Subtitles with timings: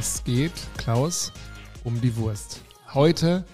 [0.00, 1.30] Es geht, Klaus,
[1.84, 2.62] um die Wurst.
[2.94, 3.44] Heute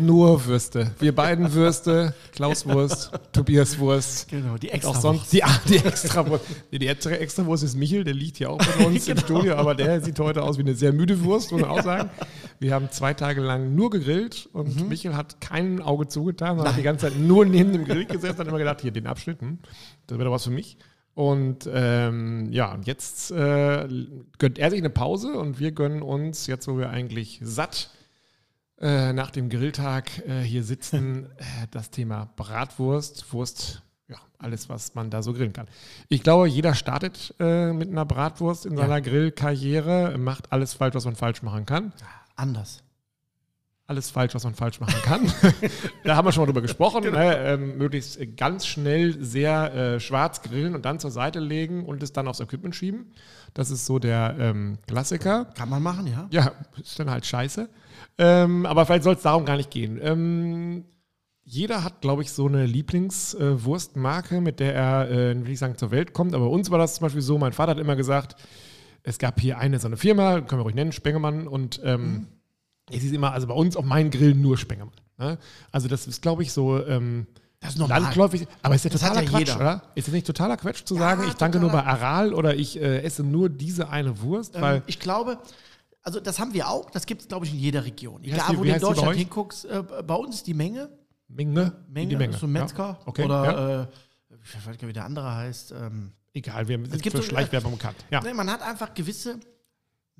[0.00, 0.90] nur Würste.
[0.98, 4.26] Wir beiden Würste, Klaus Wurst, Tobias Wurst.
[4.26, 6.44] Genau, die Auch extra sonst die, die extra Wurst.
[6.72, 9.76] Nee, Die extra, Wurst ist Michel, der liegt hier auch bei uns im Studio, aber
[9.76, 12.10] der sieht heute aus wie eine sehr müde Wurst, muss man auch sagen.
[12.58, 16.80] Wir haben zwei Tage lang nur gegrillt und Michel hat kein Auge zugetan, sondern hat
[16.80, 19.40] die ganze Zeit nur neben dem Grill gesessen und hat immer gedacht, hier den Abschnitt,
[19.40, 19.60] hm,
[20.08, 20.78] das wäre doch was für mich.
[21.20, 23.86] Und ähm, ja, und jetzt äh,
[24.38, 27.90] gönnt er sich eine Pause und wir gönnen uns, jetzt wo wir eigentlich satt
[28.80, 34.94] äh, nach dem Grilltag äh, hier sitzen, äh, das Thema Bratwurst, Wurst, ja, alles, was
[34.94, 35.68] man da so grillen kann.
[36.08, 41.04] Ich glaube, jeder startet äh, mit einer Bratwurst in seiner Grillkarriere, macht alles falsch, was
[41.04, 41.92] man falsch machen kann.
[42.34, 42.82] Anders.
[43.90, 45.32] Alles falsch, was man falsch machen kann.
[46.04, 47.10] da haben wir schon mal drüber gesprochen.
[47.10, 47.36] Ne?
[47.38, 52.12] Ähm, möglichst ganz schnell sehr äh, schwarz grillen und dann zur Seite legen und es
[52.12, 53.10] dann aufs Equipment schieben.
[53.52, 55.46] Das ist so der ähm, Klassiker.
[55.56, 56.28] Kann man machen, ja.
[56.30, 57.68] Ja, ist dann halt scheiße.
[58.18, 59.98] Ähm, aber vielleicht soll es darum gar nicht gehen.
[60.00, 60.84] Ähm,
[61.42, 65.90] jeder hat, glaube ich, so eine Lieblingswurstmarke, mit der er, äh, will ich sagen, zur
[65.90, 66.32] Welt kommt.
[66.36, 68.36] Aber bei uns war das zum Beispiel so, mein Vater hat immer gesagt,
[69.02, 71.48] es gab hier eine so eine Firma, können wir ruhig nennen, Spengemann.
[71.48, 72.28] Und ähm,
[72.90, 74.94] es ist immer, also bei uns auf meinen Grillen nur Spengemann.
[75.18, 75.38] Ne?
[75.72, 77.26] Also das ist, glaube ich, so ähm,
[77.60, 78.02] Das ist normal.
[78.02, 78.46] landläufig.
[78.62, 79.56] Aber ist ja Das totaler ja Quatsch, jeder.
[79.56, 79.82] oder?
[79.94, 81.82] Ist das nicht totaler Quatsch zu Ja, sagen, ich danke nur bei.
[81.84, 84.58] Aral oder ich äh, esse nur diese eine Wurst?
[84.60, 85.38] weil Ähm, ich glaube,
[86.02, 88.22] also das haben wir auch, das gibt es, glaube ich, in jeder Region.
[88.22, 90.88] Wie Egal, die- wo wie du in Deutschland hinguckst, äh, bei uns ist die Menge.
[91.28, 92.36] Menge, Menge, die Menge.
[92.36, 92.84] so ein Metzger.
[92.84, 92.98] Ja.
[93.06, 93.24] Okay.
[93.24, 93.88] Oder,
[94.32, 95.72] äh, ich weiß gar nicht, wie der andere heißt.
[95.72, 97.96] Ähm, Egal, wir sind gibt für so- Schleichwerbung bekannt.
[98.10, 98.20] Ja.
[98.22, 99.38] Nee, man hat einfach gewisse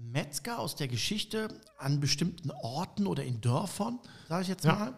[0.02, 1.48] Metzger aus der Geschichte
[1.78, 3.98] an bestimmten Orten oder in Dörfern,
[4.28, 4.74] sage ich jetzt Ja.
[4.74, 4.94] mal.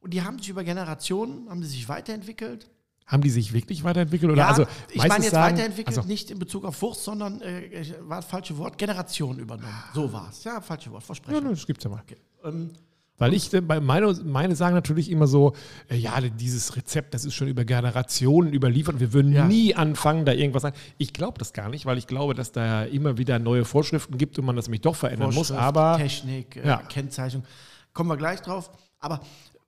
[0.00, 2.70] Und die haben sich über Generationen, haben die sich weiterentwickelt.
[3.06, 4.32] Haben die sich wirklich weiterentwickelt?
[4.32, 7.94] Oder also ich meine jetzt sagen, weiterentwickelt, also, nicht in Bezug auf Wurst, sondern, äh,
[8.00, 9.74] war das falsche Wort, Generationen übernommen.
[9.94, 10.42] So war es.
[10.44, 11.44] Ja, falsche Wort, ja, Versprechen.
[11.44, 12.00] ne, das gibt's ja mal.
[12.02, 12.16] Okay.
[12.44, 12.70] Ähm,
[13.16, 15.54] Weil ich, äh, meine, meine sagen natürlich immer so,
[15.88, 18.98] äh, ja, dieses Rezept, das ist schon über Generationen überliefert.
[18.98, 19.46] Wir würden Ja.
[19.46, 20.76] nie anfangen, da irgendwas sagen.
[20.98, 24.38] Ich glaube das gar nicht, weil ich glaube, dass da immer wieder neue Vorschriften gibt
[24.38, 25.52] und man das nämlich doch verändern muss.
[25.52, 26.76] Aber Technik, äh, Ja.
[26.78, 27.44] Kennzeichnung.
[27.92, 28.70] Kommen wir gleich drauf.
[28.98, 29.20] Aber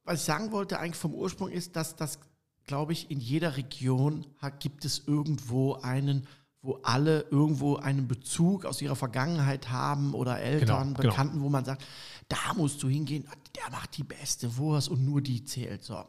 [0.04, 2.18] was ich sagen wollte eigentlich vom Ursprung ist, dass das,
[2.66, 4.26] glaube ich, in jeder Region
[4.58, 6.26] gibt es irgendwo einen,
[6.66, 11.10] wo alle irgendwo einen Bezug aus ihrer Vergangenheit haben oder Eltern, Genau, genau.
[11.10, 11.84] Bekannten, wo man sagt,
[12.28, 15.84] da musst du hingehen, der macht die beste Wurst und nur die zählt.
[15.84, 16.04] So.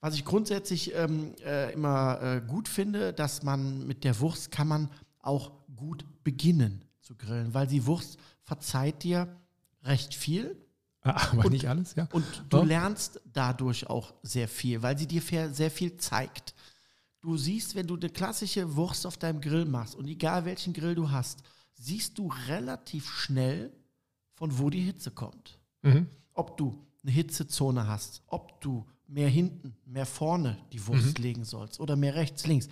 [0.00, 4.68] Was ich grundsätzlich ähm, äh, immer äh, gut finde, dass man mit der Wurst kann
[4.68, 4.90] man
[5.20, 9.28] auch gut beginnen zu grillen, weil die Wurst verzeiht dir
[9.82, 10.56] recht viel
[11.04, 12.08] aber nicht alles, ja.
[12.12, 12.64] und du Ja.
[12.64, 15.20] lernst dadurch auch sehr viel, weil sie dir
[15.52, 16.54] sehr viel zeigt.
[17.24, 20.94] Du siehst, wenn du eine klassische Wurst auf deinem Grill machst und egal welchen Grill
[20.94, 21.42] du hast,
[21.72, 23.72] siehst du relativ schnell,
[24.34, 25.58] von wo die Hitze kommt.
[25.80, 26.06] Mhm.
[26.34, 31.80] Ob du eine Hitzezone hast, ob du mehr hinten, mehr vorne die Wurst legen sollst
[31.80, 32.68] oder mehr rechts, links.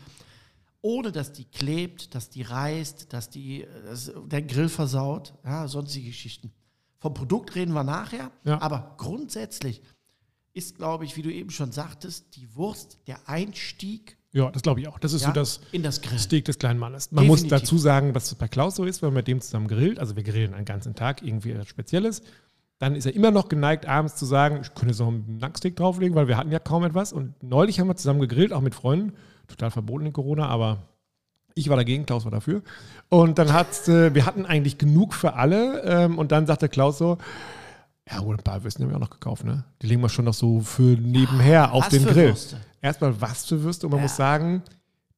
[0.83, 6.09] Ohne dass die klebt, dass die reißt, dass die dass der Grill versaut, ja, sonstige
[6.09, 6.53] Geschichten.
[6.99, 8.61] Vom Produkt reden wir nachher, Ja.
[8.61, 9.81] aber grundsätzlich
[10.53, 14.81] ist, glaube ich, wie du eben schon sagtest, die Wurst der Einstieg Ja, das glaube
[14.81, 14.99] ich auch.
[14.99, 16.01] Das ist ja, so das das.
[16.23, 17.13] Steak des kleinen Mannes.
[17.13, 17.61] Man muss Definitiv.
[17.61, 19.99] dazu sagen, was bei Klaus so ist, wenn man mit dem zusammen grillt.
[19.99, 22.23] Also wir grillen einen ganzen Tag irgendwie etwas Spezielles.
[22.79, 26.17] Dann ist er immer noch geneigt, abends zu sagen, ich könnte noch einen Nacksteak drauflegen,
[26.17, 27.13] weil wir hatten ja kaum etwas.
[27.13, 29.13] Und neulich haben wir zusammen gegrillt, auch mit Freunden.
[29.49, 30.79] Total verboten in Corona, aber
[31.55, 32.63] ich war dagegen, Klaus war dafür.
[33.11, 35.83] Und dann hat, äh, wir hatten eigentlich genug für alle.
[35.83, 37.19] Ähm, und dann sagte Klaus so,
[38.11, 39.65] ja, wohl ein paar Würstchen haben wir auch noch gekauft, ne?
[39.81, 42.27] Die legen wir schon noch so für nebenher auf was den für Grill.
[42.29, 42.61] Würste?
[42.81, 43.87] Erstmal was für Würste.
[43.87, 44.03] Und man Ja.
[44.05, 44.63] muss sagen,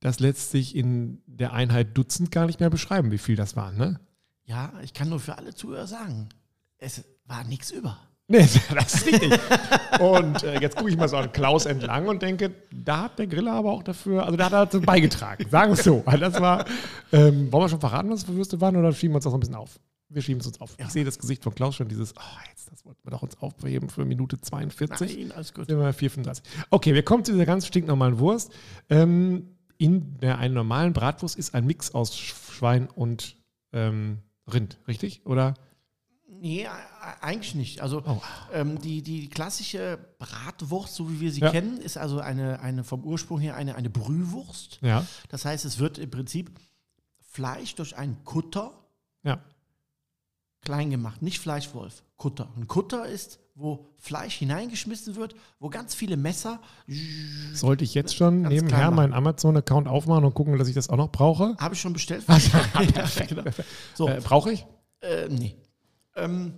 [0.01, 3.77] das lässt sich in der Einheit Dutzend gar nicht mehr beschreiben, wie viel das waren,
[3.77, 4.01] ne?
[4.45, 6.29] Ja, ich kann nur für alle Zuhörer sagen,
[6.79, 7.97] es war nichts über.
[8.27, 9.39] Nee, das ist richtig.
[10.01, 13.27] und äh, jetzt gucke ich mal so an Klaus entlang und denke, da hat der
[13.27, 16.03] Griller aber auch dafür, also da hat er dazu beigetragen, sagen wir es so.
[16.07, 16.65] Weil das war,
[17.13, 19.37] ähm, wollen wir schon verraten, was für Würste waren oder schieben wir uns das noch
[19.37, 19.79] ein bisschen auf?
[20.09, 20.75] Wir schieben es uns auf.
[20.79, 22.21] Ich sehe das Gesicht von Klaus schon, dieses, oh,
[22.51, 25.17] jetzt, das wollten wir doch uns aufheben für Minute 42.
[25.19, 25.67] Nein, alles gut.
[25.67, 26.43] Sind wir bei 4,35.
[26.71, 28.53] Okay, wir kommen zu dieser ganz stinknormalen Wurst.
[28.91, 33.37] Ähm, in der einen normalen Bratwurst ist ein Mix aus Schwein und
[33.73, 34.19] ähm,
[34.53, 35.25] Rind, richtig?
[35.27, 35.55] Oder?
[36.29, 36.69] Nee, e-
[37.21, 37.81] eigentlich nicht.
[37.81, 38.21] Also Oh.
[38.53, 41.51] ähm, die, die klassische Bratwurst, so wie wir sie Ja.
[41.51, 44.79] kennen, ist also eine, eine vom Ursprung her eine, eine Brühwurst.
[44.83, 45.07] Ja.
[45.31, 46.51] Das heißt, es wird im Prinzip
[47.31, 48.73] Fleisch durch einen Kutter
[49.25, 49.41] Ja.
[50.65, 52.49] Klein gemacht, nicht Fleischwolf, Kutter.
[52.57, 56.61] Ein Kutter ist, wo Fleisch hineingeschmissen wird, wo ganz viele Messer.
[57.53, 61.13] Sollte ich jetzt schon nebenher meinen Amazon-Account aufmachen und gucken, dass ich das auch noch
[61.13, 61.57] brauche?
[61.59, 62.25] Habe ich schon bestellt.
[63.29, 63.43] genau.
[63.95, 64.09] So.
[64.09, 64.67] Äh, brauche ich?
[65.01, 65.57] Äh, nee.
[66.17, 66.55] Ähm,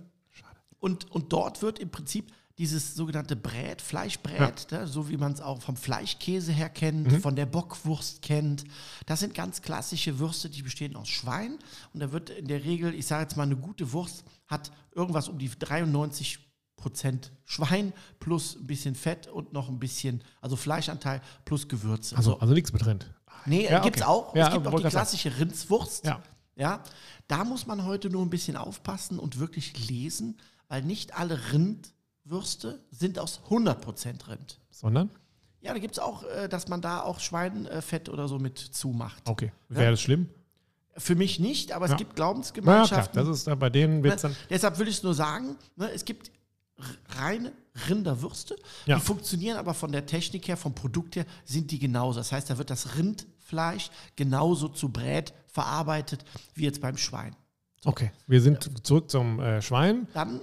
[0.79, 5.41] und, und dort wird im Prinzip dieses sogenannte Brät, Fleischbrät, ne, so wie man es
[5.41, 8.63] auch vom Fleischkäse her kennt, von der Bockwurst kennt.
[9.05, 11.59] Das sind ganz klassische Würste, die bestehen aus Schwein.
[11.93, 15.29] Und da wird in der Regel, ich sage jetzt mal, eine gute Wurst hat irgendwas
[15.29, 16.39] um die 93
[16.77, 22.15] Prozent Schwein plus ein bisschen Fett und noch ein bisschen, also Fleischanteil plus Gewürze.
[22.17, 23.11] Also, also nichts betrennt.
[23.45, 24.11] Nee, Ja, gibt es okay.
[24.11, 24.35] auch.
[24.35, 25.05] Ja, es gibt auch die grad sagen.
[25.05, 26.05] klassische Rindswurst.
[26.05, 26.21] Ja.
[26.55, 26.83] ja.
[27.27, 30.39] Da muss man heute nur ein bisschen aufpassen und wirklich lesen,
[30.69, 31.51] weil nicht alle
[32.27, 34.59] Rindwürste sind aus 100% Rind.
[34.69, 35.09] Sondern?
[35.61, 39.27] Ja, da gibt es auch, äh, dass man da auch Schweinfett oder so mit zumacht.
[39.27, 39.51] Okay.
[39.69, 40.29] Wäre das schlimm?
[40.97, 41.97] Für mich nicht, aber es Ja.
[41.97, 42.33] gibt Na ja, klar.
[42.33, 43.25] Glaubensgemeinschaften.
[43.25, 44.29] Das ist bei denen wird's Ne?
[44.29, 44.37] dann.
[44.49, 46.31] Deshalb will ich es nur sagen, ne, es gibt
[47.17, 47.51] reine
[47.89, 48.95] Rinderwürste, Ja.
[48.97, 52.19] die funktionieren aber von der Technik her, vom Produkt her, sind die genauso.
[52.19, 56.23] Das heißt, da wird das Rindfleisch genauso zu Brät verarbeitet
[56.55, 57.35] wie jetzt beim Schwein.
[57.85, 58.11] Okay.
[58.27, 60.07] Wir sind zurück zum äh, Schwein.
[60.13, 60.39] Dann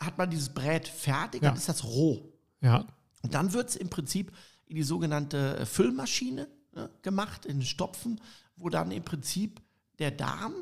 [0.00, 1.50] hat man dieses Brät fertig, Ja.
[1.50, 2.32] dann ist das roh.
[2.60, 2.86] Ja.
[3.22, 4.32] Und dann wird es im Prinzip
[4.66, 8.20] in die sogenannte äh, Füllmaschine ne, gemacht, in den Stopfen,
[8.56, 9.60] wo dann im Prinzip
[9.98, 10.54] der Darm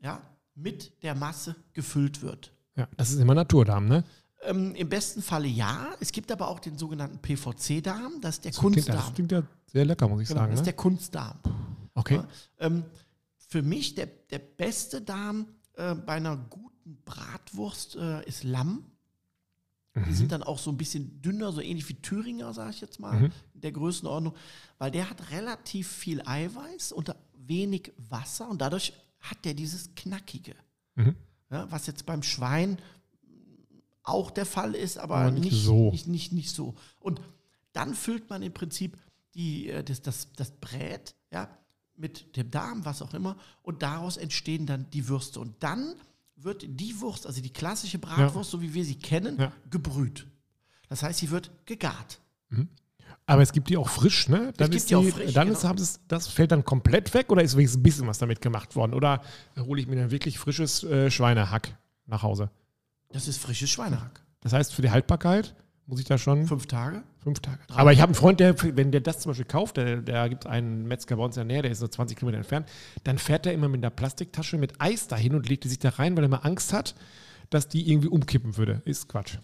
[0.00, 0.20] ja,
[0.54, 2.52] mit der Masse gefüllt wird.
[2.76, 2.86] ja.
[2.96, 4.04] Das ist immer Naturdarm, ne?
[4.42, 5.88] Ähm, Im besten Falle ja.
[6.00, 8.98] Es gibt aber auch den sogenannten PVC-Darm, das ist der Das klingt, Kunstdarm.
[8.98, 9.42] das klingt ja
[9.72, 10.50] sehr lecker, muss ich Genau, sagen.
[10.52, 10.72] das ist Ne?
[10.72, 11.38] der Kunstdarm.
[11.94, 12.16] Okay.
[12.16, 12.84] Ja, ähm,
[13.48, 15.46] für mich der, der beste Darm
[15.76, 18.84] äh, bei einer guten Bratwurst äh, ist Lamm.
[19.96, 20.14] Die Mhm.
[20.14, 23.20] sind dann auch so ein bisschen dünner, so ähnlich wie Thüringer, sage ich jetzt mal,
[23.20, 23.32] Mhm.
[23.54, 24.34] in der Größenordnung,
[24.78, 30.54] weil der hat relativ viel Eiweiß und wenig Wasser und dadurch hat der dieses Knackige.
[30.96, 31.14] Mhm.
[31.50, 32.78] Ja, was jetzt beim Schwein
[34.02, 35.90] auch der Fall ist, aber, Aber nicht nicht, so.
[35.90, 36.74] Nicht, nicht, nicht so.
[37.00, 37.20] Und
[37.72, 38.98] dann füllt man im Prinzip
[39.34, 41.48] die, äh, das, das, das Brät ja,
[41.96, 45.40] mit dem Darm, was auch immer, und daraus entstehen dann die Würste.
[45.40, 45.94] Und dann
[46.36, 49.52] wird die Wurst, also die klassische Bratwurst, so wie wir sie kennen, Ja.
[49.70, 50.26] gebrüht.
[50.88, 52.20] Das heißt, sie wird gegart.
[53.26, 54.52] Aber es gibt die auch frisch, ne?
[54.58, 55.58] Dann gibt ist die auch frisch, dann genau.
[55.58, 58.42] ist, haben sie- das fällt dann komplett weg oder ist wenigstens ein bisschen was damit
[58.42, 58.92] gemacht worden?
[58.92, 59.22] Oder
[59.58, 61.76] hole ich mir dann wirklich frisches äh, Schweinehack
[62.06, 62.50] nach Hause?
[63.12, 64.20] Das ist frisches Schweinehack.
[64.40, 65.54] Das heißt, für die Haltbarkeit
[65.86, 67.02] muss ich da schon Fünf Tage.
[67.22, 67.58] fünf Tage.
[67.68, 70.46] Aber ich habe einen Freund, der, wenn der das zum Beispiel kauft, der, der gibt
[70.46, 72.68] einen Metzger bei uns in der Nähe, der ist so 20 Kilometer entfernt,
[73.04, 75.90] dann fährt er immer mit einer Plastiktasche mit Eis dahin und legt die sich da
[75.90, 76.94] rein, weil er mal Angst hat,
[77.50, 78.80] dass die irgendwie umkippen würde.
[78.84, 79.36] Ist Quatsch.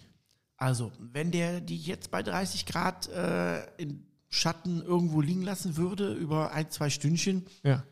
[0.57, 6.13] Also, wenn der die jetzt bei 30 Grad äh, in Schatten irgendwo liegen lassen würde,
[6.13, 7.83] über ein, zwei Stündchen, Ja.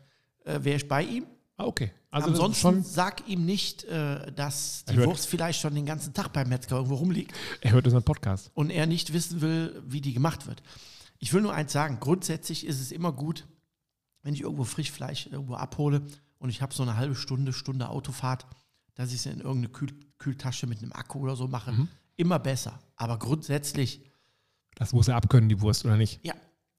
[0.44, 1.26] äh, wäre ich bei ihm.
[1.60, 1.92] Ah, okay.
[2.10, 6.48] Also Ansonsten sag ihm nicht, äh, dass die Wurst vielleicht schon den ganzen Tag beim
[6.48, 8.50] Metzger irgendwo rumliegt er hört unseren Podcast.
[8.54, 10.62] und er nicht wissen will, wie die gemacht wird.
[11.18, 13.46] Ich will nur eins sagen, grundsätzlich ist es immer gut,
[14.22, 16.02] wenn ich irgendwo Frischfleisch irgendwo abhole
[16.38, 18.46] und ich habe so eine halbe Stunde, Stunde Autofahrt,
[18.94, 21.72] dass ich es in irgendeine Kühl Kühltasche mit einem Akku oder so mache.
[21.72, 21.88] Mhm.
[22.16, 22.78] Immer besser.
[22.96, 24.02] Aber grundsätzlich,
[24.74, 26.20] Das muss er abkönnen, die Wurst, oder nicht?
[26.24, 26.34] ja,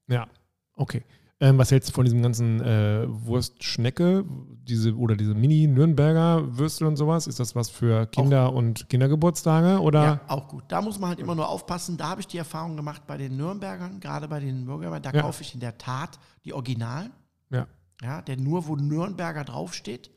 [0.08, 0.28] Ja,
[0.76, 1.04] okay.
[1.42, 4.24] Ähm, was hältst du von diesem ganzen äh, Wurstschnecke,
[4.64, 7.26] diese oder diese Mini-Nürnberger Würstel und sowas?
[7.26, 9.82] Ist das was für Kinder und Kindergeburtstage?
[9.82, 10.04] Oder?
[10.04, 10.64] Ja, auch gut.
[10.68, 11.98] Da muss man halt immer nur aufpassen.
[11.98, 15.02] Da habe ich die Erfahrung gemacht bei den Nürnbergern, gerade bei den Nürnbergern.
[15.02, 15.22] Da Ja.
[15.24, 17.12] kaufe ich in der Tat die Originalen.
[17.50, 17.68] Ja.
[18.04, 20.12] Ja, denn nur wo Nürnberger draufsteht,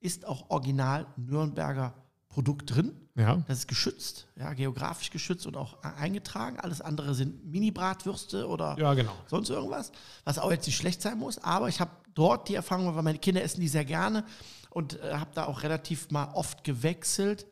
[0.00, 1.92] ist auch original Nürnberger
[2.30, 2.92] Produkt drin.
[3.18, 3.42] Ja.
[3.48, 6.58] Das ist geschützt, ja, geografisch geschützt und auch e- eingetragen.
[6.60, 9.12] Alles andere sind Mini-Bratwürste oder Ja, genau.
[9.26, 9.90] sonst irgendwas,
[10.24, 11.38] was auch jetzt nicht schlecht sein muss.
[11.38, 14.24] Aber ich habe dort die Erfahrung, weil meine Kinder essen die sehr gerne
[14.70, 17.46] und äh, habe da auch relativ mal oft gewechselt.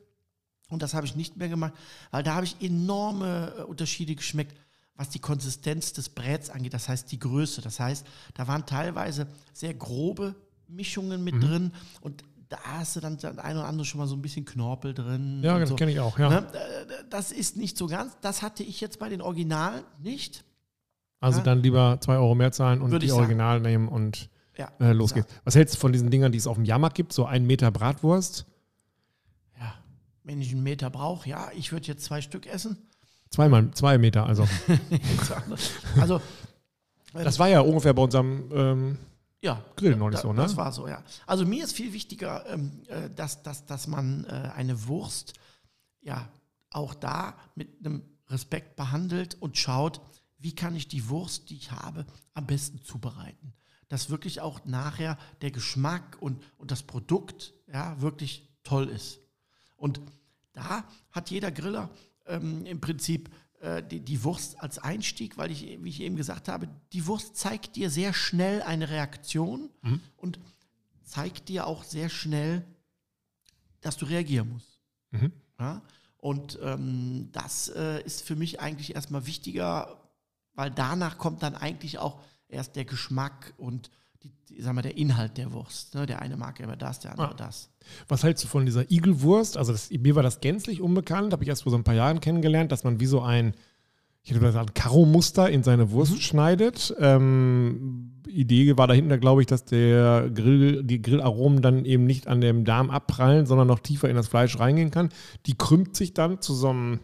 [0.68, 1.74] Und das habe ich nicht mehr gemacht,
[2.10, 4.56] weil da habe ich enorme äh, Unterschiede geschmeckt,
[4.94, 6.74] was die Konsistenz des Bräts angeht.
[6.74, 7.60] Das heißt die Größe.
[7.60, 10.34] Das heißt, da waren teilweise sehr grobe
[10.68, 11.24] Mischungen Mhm.
[11.24, 14.22] mit drin und da hast du dann das ein oder andere schon mal so ein
[14.22, 15.40] bisschen Knorpel drin.
[15.42, 15.76] Ja, das so.
[15.76, 16.28] kenne ich auch, ja.
[16.28, 16.38] Ne?
[16.52, 18.16] Äh, Das ist nicht so ganz.
[18.20, 20.44] Das hatte ich jetzt bei den Originalen nicht.
[21.20, 21.44] Also Ja.
[21.44, 23.22] dann lieber zwei Euro mehr zahlen und Würde die ich sagen.
[23.22, 25.32] Original nehmen und Ja, äh, los geht's.
[25.44, 27.12] Was hältst du von diesen Dingern, die es auf dem Jahrmarkt gibt?
[27.12, 28.46] So ein Meter Bratwurst?
[29.58, 29.74] Ja,
[30.24, 32.78] wenn ich einen Meter brauche, ja, ich würde jetzt zwei Stück essen.
[33.30, 34.46] Zweimal, zwei Meter, also.
[36.00, 36.20] Also,
[37.12, 38.98] Das war ja ungefähr bei unserem ähm,
[39.42, 40.42] ja, Grill neulich da, so, ne?
[40.42, 41.02] das war so, ja.
[41.26, 45.34] Also mir ist viel wichtiger, ähm, äh, dass, dass, dass man äh, eine Wurst
[46.00, 46.28] ja
[46.70, 50.00] auch da mit einem Respekt behandelt und schaut,
[50.38, 53.54] wie kann ich die Wurst, die ich habe, am besten zubereiten.
[53.88, 59.20] Dass wirklich auch nachher der Geschmack und, und das Produkt ja, wirklich toll ist.
[59.76, 60.00] Und
[60.52, 61.90] da hat jeder Griller
[62.26, 63.30] ähm, im Prinzip
[63.90, 67.76] die, die Wurst als Einstieg, weil ich, wie ich eben gesagt habe, die Wurst zeigt
[67.76, 69.70] dir sehr schnell eine Reaktion
[70.16, 70.38] und
[71.02, 72.64] zeigt dir auch sehr schnell,
[73.80, 74.80] dass du reagieren musst.
[75.10, 75.32] Mhm.
[75.58, 75.82] Ja?
[76.18, 80.00] Und ähm, das äh, ist für mich eigentlich erstmal wichtiger,
[80.54, 83.90] weil danach kommt dann eigentlich auch erst der Geschmack und
[84.48, 85.94] die, sag mal, der Inhalt der Wurst.
[85.94, 86.06] Ne?
[86.06, 87.34] Der eine mag aber das, der andere Ah.
[87.34, 87.70] das.
[88.08, 89.56] Was hältst du von dieser Igelwurst?
[89.56, 92.20] Also das, mir war das gänzlich unbekannt, habe ich erst vor so ein paar Jahren
[92.20, 93.54] kennengelernt, dass man wie so ein,
[94.22, 96.94] ich hätte gesagt, Karo-Muster in seine Wurst schneidet.
[96.98, 102.40] Ähm, Idee war dahinter, glaube ich, dass der Grill, die Grillaromen dann eben nicht an
[102.40, 105.10] dem Darm abprallen, sondern noch tiefer in das Fleisch reingehen kann.
[105.46, 106.98] Die krümmt sich dann zu so einem,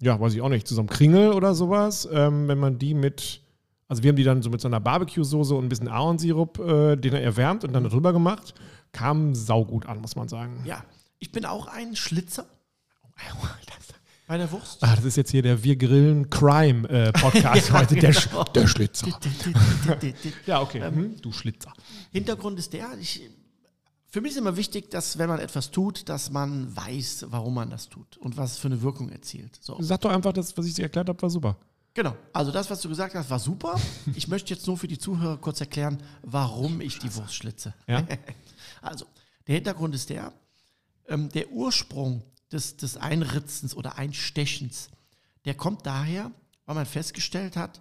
[0.00, 2.94] ja, weiß ich auch nicht, zu so einem Kringel oder sowas, ähm, wenn man die
[2.94, 3.42] mit,
[3.88, 6.96] also wir haben die dann so mit so einer Barbecue-Soße und ein bisschen Ahornsirup, äh,
[6.96, 8.54] den er erwärmt und dann darüber gemacht.
[8.92, 10.62] Kam saugut an, muss man sagen.
[10.64, 10.84] Ja,
[11.18, 12.46] ich bin auch ein Schlitzer
[14.28, 14.84] bei der Wurst.
[14.84, 17.96] Ah, das ist jetzt hier der Wir Grillen Crime äh, Podcast heute.
[17.96, 18.44] Der, Sch genau.
[18.44, 19.08] der Schlitzer.
[20.44, 20.82] Ja, okay.
[20.82, 21.72] Hm, du Schlitzer.
[22.12, 23.22] Hintergrund ist der, ich,
[24.10, 27.70] für mich ist immer wichtig, dass wenn man etwas tut, dass man weiß, warum man
[27.70, 29.58] das tut und was es für eine Wirkung erzielt.
[29.62, 29.78] So.
[29.80, 31.56] Sag doch einfach, das, was ich dir erklärt habe, war super.
[31.98, 32.16] Genau.
[32.32, 33.74] Also das, was du gesagt hast, war super.
[34.14, 37.74] Ich möchte jetzt nur für die Zuhörer kurz erklären, warum ich die Wurst schlitze.
[37.88, 38.06] Ja?
[38.80, 39.06] Also,
[39.48, 40.32] der Hintergrund ist der,
[41.08, 44.90] ähm, der Ursprung des, des Einritzens oder Einstechens,
[45.44, 46.30] der kommt daher,
[46.66, 47.80] weil man festgestellt hat,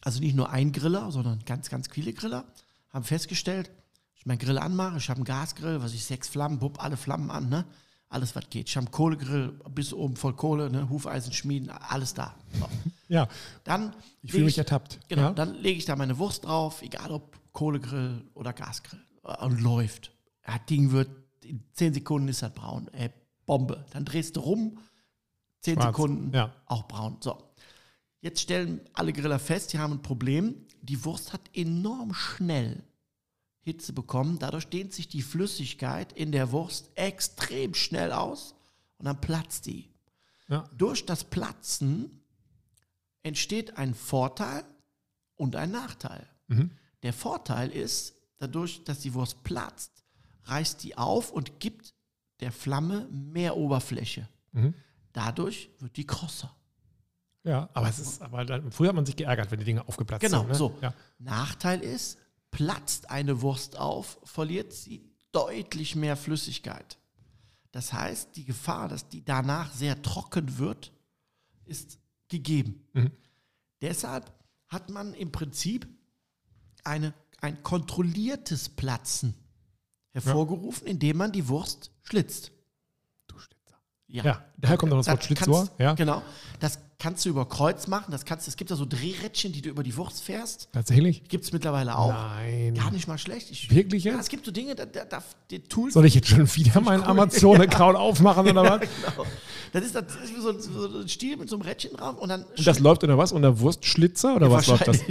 [0.00, 2.46] also nicht nur ein Griller, sondern ganz, ganz viele Griller
[2.88, 3.70] haben festgestellt,
[4.14, 7.30] ich meinen Grill anmache, ich habe einen Gasgrill, was ich sechs Flammen, bupp, alle Flammen
[7.30, 7.66] an, ne?
[8.08, 8.68] Alles, was geht.
[8.68, 10.88] Ich habe einen Kohlegrill, bis oben voll Kohle, ne?
[10.88, 12.34] Hufeisen schmieden, alles da.
[12.58, 12.68] So.
[13.08, 13.28] Ja,
[13.64, 15.00] Dann ich fühle mich ertappt.
[15.08, 15.30] Genau, Ja?
[15.32, 19.00] dann lege ich da meine Wurst drauf, egal ob Kohlegrill oder Gasgrill.
[19.40, 20.12] Und läuft.
[20.44, 21.10] Das Ding wird,
[21.44, 22.88] in 10 Sekunden ist das braun.
[22.92, 23.10] Ey,
[23.44, 23.84] Bombe.
[23.90, 24.78] Dann drehst du rum,
[25.62, 26.52] 10 Schwarz, Sekunden, ja.
[26.66, 27.16] auch braun.
[27.20, 27.36] So.
[28.20, 30.64] Jetzt stellen alle Griller fest, die haben ein Problem.
[30.82, 32.84] Die Wurst hat enorm schnell
[33.66, 34.38] Hitze bekommen.
[34.38, 38.54] Dadurch dehnt sich die Flüssigkeit in der Wurst extrem schnell aus
[38.98, 39.90] und dann platzt die.
[40.48, 40.70] Ja.
[40.78, 42.22] Durch das Platzen
[43.22, 44.64] entsteht ein Vorteil
[45.34, 46.26] und ein Nachteil.
[46.46, 46.70] Mhm.
[47.02, 50.04] Der Vorteil ist, dadurch, dass die Wurst platzt,
[50.44, 51.92] reißt die auf und gibt
[52.40, 54.28] der Flamme mehr Oberfläche.
[54.52, 54.74] Mhm.
[55.12, 56.54] Dadurch wird die krosser.
[57.42, 60.22] ja, aber es ist, aber dann, früher hat man sich geärgert, wenn die Dinge aufgeplatzt
[60.24, 60.48] Genau, sind.
[60.50, 60.54] Ne?
[60.54, 60.78] so.
[60.82, 60.94] Ja.
[61.18, 62.18] Nachteil ist,
[62.50, 66.98] platzt eine Wurst auf, verliert sie deutlich mehr Flüssigkeit.
[67.72, 70.92] Das heißt, die Gefahr, dass die danach sehr trocken wird,
[71.64, 71.98] ist
[72.28, 72.86] gegeben.
[72.94, 73.10] Mhm.
[73.82, 74.32] Deshalb
[74.68, 75.86] hat man im Prinzip
[76.84, 79.34] eine, ein kontrolliertes Platzen
[80.12, 82.50] hervorgerufen, indem man die Wurst schlitzt.
[83.26, 83.76] Du Schlitzer.
[84.06, 85.58] Ja, daher kommt auch das Das Wort Schlitzohr.
[85.66, 86.22] kannst- Ja, Genau.
[86.60, 88.10] Das kannst du über Kreuz machen.
[88.10, 90.68] Das kannst, es gibt da so Drehrädchen, die du über die Wurst fährst.
[90.72, 91.28] tatsächlich?
[91.28, 92.08] Gibt es mittlerweile auch.
[92.12, 92.74] Nein.
[92.74, 93.50] Gar nicht mal schlecht.
[93.50, 94.22] Ich, Wirklich Ja, jetzt?
[94.22, 95.94] es gibt so Dinge, da, da, da die Tools.
[95.94, 98.80] Soll ich jetzt schon wieder meinen Amazon-Account aufmachen oder was?
[98.80, 99.26] genau.
[99.72, 102.28] Das ist, das ist so ein, so ein Stiel mit so einem Rädchen drauf und
[102.30, 102.44] dann.
[102.44, 103.32] Und das läuft unter was?
[103.32, 104.98] Unter Wurstschlitzer oder was läuft das?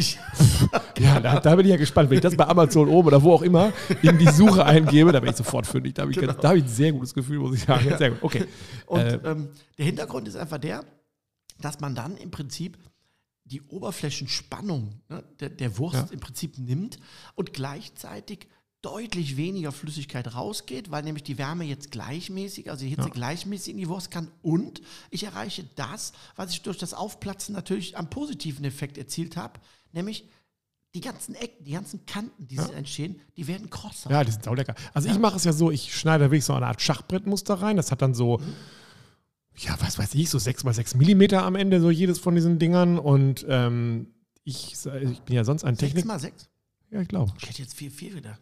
[0.97, 2.09] Ja, da, da bin ich ja gespannt.
[2.09, 5.19] Wenn ich das bei Amazon oben oder wo auch immer in die Suche eingebe, da
[5.19, 5.93] bin ich sofort fündig.
[5.93, 7.93] Da habe ich, ganz- da habe ich ein sehr gutes Gefühl, muss ich sagen.
[7.97, 8.23] Sehr gut.
[8.23, 8.45] Okay.
[8.85, 10.83] Und Äh, ähm, der Hintergrund ist einfach der,
[11.59, 12.77] dass man dann im Prinzip
[13.43, 16.07] die Oberflächenspannung ne, der, der Wurst Ja.
[16.11, 16.97] im Prinzip nimmt
[17.35, 18.47] und gleichzeitig
[18.81, 23.13] deutlich weniger Flüssigkeit rausgeht, weil nämlich die Wärme jetzt gleichmäßig, also die Hitze Ja.
[23.13, 27.97] gleichmäßig in die Wurst kann und ich erreiche das, was ich durch das Aufplatzen natürlich
[27.97, 29.59] am positiven Effekt erzielt habe,
[29.91, 30.27] nämlich
[30.93, 32.67] die ganzen Ecken, die ganzen Kanten, die Ja.
[32.69, 34.09] entstehen, die werden krosser.
[34.11, 34.75] Ja, die sind auch lecker.
[34.93, 37.75] Also ich mache es ja so, ich schneide da wirklich so eine Art Schachbrettmuster rein.
[37.75, 38.39] Das hat dann so,
[39.57, 42.59] ja, was weiß ich, so 6 mal 6 Millimeter am Ende, so jedes von diesen
[42.59, 42.99] Dingern.
[42.99, 44.07] Und ähm,
[44.43, 46.05] ich, ich bin ja sonst ein Technik.
[46.05, 46.49] mal sechs?
[46.91, 47.33] Ja, ich glaube.
[47.41, 48.37] Ich hätte jetzt vier, vier wieder.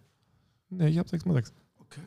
[0.69, 1.53] Nee, ich habe 6 mal 6.
[1.79, 2.01] Okay.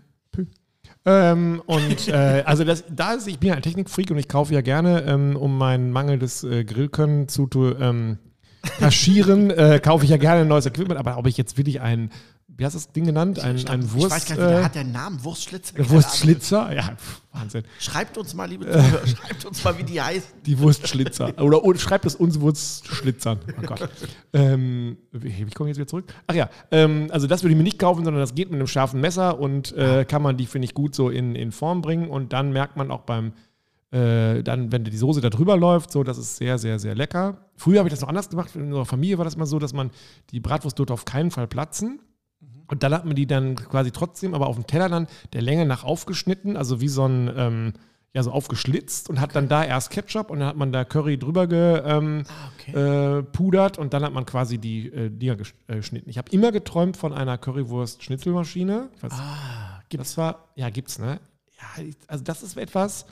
[1.04, 4.52] Ähm, und äh, also das, da ist, ich bin ja ein Technikfreak und ich kaufe
[4.52, 7.48] ja gerne, ähm, um meinen mangelndes äh, Grillkönnen zu
[7.80, 8.18] ähm,
[8.78, 10.98] kaschieren, äh, kaufe ich ja gerne ein neues Equipment.
[10.98, 12.10] Aber ob ich jetzt wirklich ein,
[12.58, 13.38] wie hast du das Ding genannt?
[13.38, 15.90] Ein, Ich, ein Wurst, ich weiß gar nicht, wie der äh, hat der Namen Wurstschlitzer.
[15.90, 16.74] Wurstschlitzer?
[16.74, 16.96] Ja,
[17.32, 17.64] Wahnsinn.
[17.78, 20.42] Schreibt uns mal, liebe Zuhörer, schreibt uns mal, wie die heißen.
[20.46, 21.38] Die Wurstschlitzer.
[21.42, 23.40] Oder und schreibt es uns Wurstschlitzern.
[23.58, 23.90] Oh Gott.
[24.32, 26.14] ähm, wie komme ich jetzt wieder zurück?
[26.26, 28.68] Ach ja, ähm, also das würde ich mir nicht kaufen, sondern das geht mit einem
[28.68, 32.08] scharfen Messer und äh, kann man die, finde ich, gut so in, in Form bringen.
[32.08, 33.32] Und dann merkt man auch beim,
[33.90, 37.36] äh, dann, wenn die Soße da drüber läuft, so, das ist sehr, sehr, sehr lecker.
[37.54, 38.56] Früher habe ich das noch anders gemacht.
[38.56, 39.90] In unserer Familie war das mal so, dass man
[40.30, 42.00] die Bratwurst dort auf keinen Fall platzen.
[42.68, 45.66] Und dann hat man die dann quasi trotzdem, aber auf dem Teller dann der Länge
[45.66, 47.72] nach aufgeschnitten, also wie so ein, ähm,
[48.12, 51.18] ja, so aufgeschlitzt und hat dann da erst Ketchup und dann hat man da Curry
[51.18, 53.76] drüber gepudert ähm, Ah, okay.
[53.76, 56.08] äh, und dann hat man quasi die äh, Dinger äh, geschnitten.
[56.08, 58.88] Ich habe immer geträumt von einer Currywurst-Schnitzelmaschine.
[58.96, 60.10] Ich weiß, ah, gibt's.
[60.10, 61.20] das war, ja, gibt's, ne?
[61.58, 63.06] ja, also das ist etwas,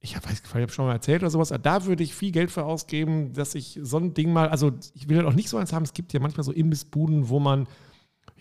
[0.00, 3.32] ich habe hab schon mal erzählt oder sowas, da würde ich viel Geld für ausgeben,
[3.34, 5.84] dass ich so ein Ding mal, also ich will halt auch nicht so eins haben,
[5.84, 7.66] es gibt ja manchmal so Imbissbuden, wo man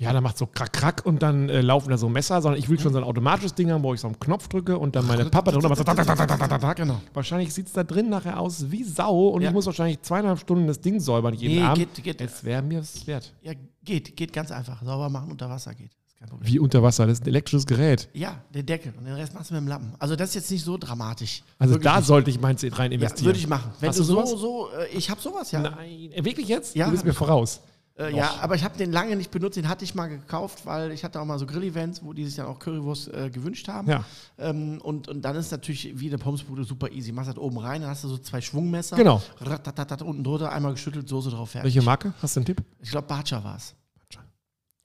[0.01, 2.67] ja, da macht so krack, krack und dann äh, laufen da so Messer, sondern ich
[2.69, 5.05] will schon so ein automatisches Ding haben, wo ich so einen Knopf drücke und dann
[5.05, 6.99] meine Papa drunter macht so genau.
[7.13, 9.49] Wahrscheinlich sieht es da drin nachher aus wie Sau und ja.
[9.49, 11.93] ich muss wahrscheinlich zweieinhalb Stunden das Ding säubern jeden nee, Abend.
[11.93, 12.21] Geht, geht.
[12.21, 13.31] Es wäre mir es wert.
[13.43, 13.53] Ja,
[13.83, 14.81] geht, geht ganz einfach.
[14.81, 15.91] Sauber machen unter Wasser geht.
[16.39, 17.07] Wie unter Wasser?
[17.07, 18.09] Das ist ein elektrisches Gerät.
[18.13, 18.93] Ja, der Deckel.
[18.97, 19.93] Und den Rest machst du mit dem Lappen.
[19.99, 21.43] Also das ist jetzt nicht so dramatisch.
[21.57, 22.07] Also wirklich da nicht.
[22.07, 23.23] sollte ich meins rein investieren.
[23.23, 23.71] Ja, würde ich machen.
[23.79, 25.61] Wenn Hast du, du so, so, äh, ich habe sowas, ja.
[25.61, 26.75] Nein, äh, wirklich jetzt?
[26.75, 26.85] Ja.
[26.85, 27.61] Du bist mir voraus.
[28.01, 30.91] Äh, ja, aber ich habe den lange nicht benutzt, den hatte ich mal gekauft, weil
[30.91, 33.87] ich hatte auch mal so Grill-Events, wo die sich dann auch Currywurst äh, gewünscht haben.
[33.87, 34.03] Ja.
[34.39, 37.11] Ähm, und, und dann ist natürlich wie eine Pommesbude super easy.
[37.11, 38.95] Machst halt oben rein, dann hast du so zwei Schwungmesser.
[38.95, 39.21] Genau.
[39.39, 41.75] Ratatatat, unten drunter, einmal geschüttelt, Soße drauf, fertig.
[41.75, 42.13] Welche Marke?
[42.21, 42.63] Hast du einen Tipp?
[42.79, 43.75] Ich glaube, Barcha war es.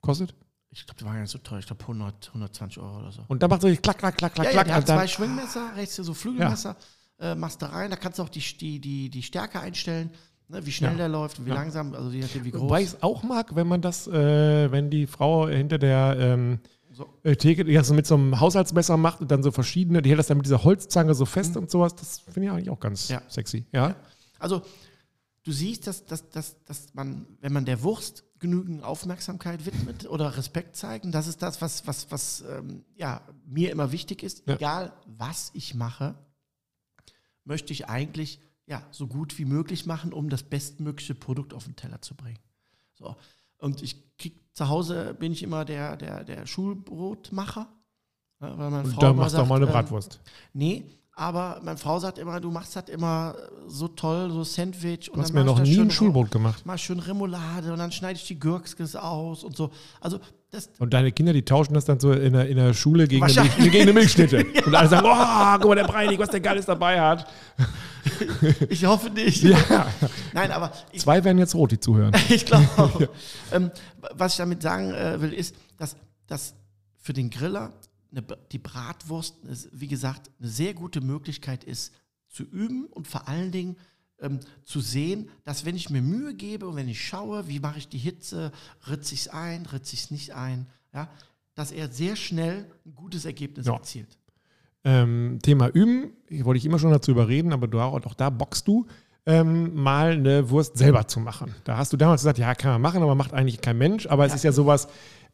[0.01, 0.35] Kostet?
[0.71, 1.59] Ich glaube, die waren gar nicht so teuer.
[1.59, 3.23] Ich glaube, 100, 120 Euro oder so.
[3.29, 4.67] Und dann macht so klack, klack, klack, klack, ja, klack.
[4.69, 6.77] Ja, hat zwei Schwingmesser, rechts so Flügelmesser,
[7.19, 7.33] ja.
[7.33, 7.91] äh, machst da rein.
[7.91, 10.11] Da kannst du auch die, die, die, die Stärke einstellen.
[10.49, 10.97] Ne, wie schnell ja.
[10.99, 11.57] der läuft, wie ja.
[11.57, 12.61] langsam, also je nachdem, wie groß.
[12.61, 16.61] Wobei ich es auch mag, wenn man das, äh, wenn die Frau hinter der ähm,
[16.93, 17.07] so.
[17.25, 20.19] Äh, Theke die das mit so einem Haushaltsmesser macht und dann so verschiedene, die hält
[20.19, 21.63] das dann mit dieser Holzzange so fest mhm.
[21.63, 23.21] und sowas, das finde ich eigentlich auch ganz ja.
[23.29, 23.67] sexy.
[23.73, 23.97] Ja?
[24.39, 24.63] Also,
[25.43, 30.37] du siehst, dass, dass, dass, dass man, wenn man der Wurst genügend Aufmerksamkeit widmet oder
[30.37, 34.49] Respekt zeigen, das ist das, was, was, was ähm, ja, mir immer wichtig ist.
[34.49, 36.15] Egal, was ich mache,
[37.45, 41.77] möchte ich eigentlich ja, so gut wie möglich machen, um das bestmögliche Produkt auf den
[41.77, 42.39] Teller zu bringen.
[42.95, 43.17] So.
[43.59, 47.69] Und ich krieg zu Hause bin ich immer der, der, der Schulbrotmacher.
[48.39, 50.21] weil meine Und Frau da machst du auch mal eine ähm, Bratwurst.
[50.25, 53.35] Ähm, nee, aber meine Frau sagt immer, du machst das immer
[53.67, 55.11] so toll, so Sandwich.
[55.13, 56.67] Du hast mir noch nie ein Schulbrot gemacht.
[56.67, 59.71] Mal schön Remoulade und dann schneide ich die Gürkskes aus und so.
[59.99, 63.09] Also das und deine Kinder, die tauschen das dann so in der, in der Schule
[63.09, 64.45] gegen, eine, gegen eine Milchschnitte.
[64.55, 64.67] ja.
[64.67, 67.27] Und alle sagen, oh, guck mal, der Breinig, was der Geiles dabei hat.
[68.69, 69.43] ich hoffe nicht.
[69.43, 69.87] Ja.
[70.35, 70.71] Nein, aber...
[70.93, 72.13] Ich, Zwei werden jetzt rot, die zuhören.
[72.29, 73.01] ich glaube auch.
[73.53, 73.71] ähm,
[74.15, 76.55] was ich damit sagen äh, will, ist, dass, dass
[76.99, 77.73] für den Griller
[78.11, 79.37] eine, die Bratwurst,
[79.73, 81.93] wie gesagt, eine sehr gute Möglichkeit ist,
[82.29, 83.77] zu üben und vor allen Dingen
[84.21, 87.79] ähm, zu sehen, dass wenn ich mir Mühe gebe und wenn ich schaue, wie mache
[87.79, 88.53] ich die Hitze,
[88.89, 91.09] ritze ich es ein, ritze ich es nicht ein, ja,
[91.55, 93.75] dass er sehr schnell ein gutes Ergebnis ja.
[93.75, 94.19] erzielt.
[94.85, 98.31] Ähm, Thema Üben, ich wollte ich immer schon dazu überreden, aber du auch, auch da
[98.31, 98.87] boxst du.
[99.29, 101.53] Ähm, mal eine Wurst selber zu machen.
[101.65, 104.07] Da hast du damals gesagt, ja, kann man machen, aber macht eigentlich kein Mensch.
[104.07, 104.29] Aber ja.
[104.29, 104.87] es ist ja sowas,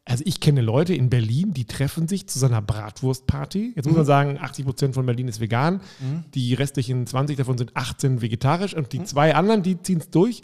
[0.05, 3.73] also ich kenne Leute in Berlin, die treffen sich zu so einer Bratwurstparty.
[3.75, 4.07] Jetzt muss man mhm.
[4.07, 5.75] sagen, 80 Prozent von Berlin ist vegan.
[5.99, 6.25] Mhm.
[6.33, 8.73] Die restlichen 20 davon sind 18 vegetarisch.
[8.73, 9.05] Und die mhm.
[9.05, 10.41] zwei anderen, die ziehen es durch.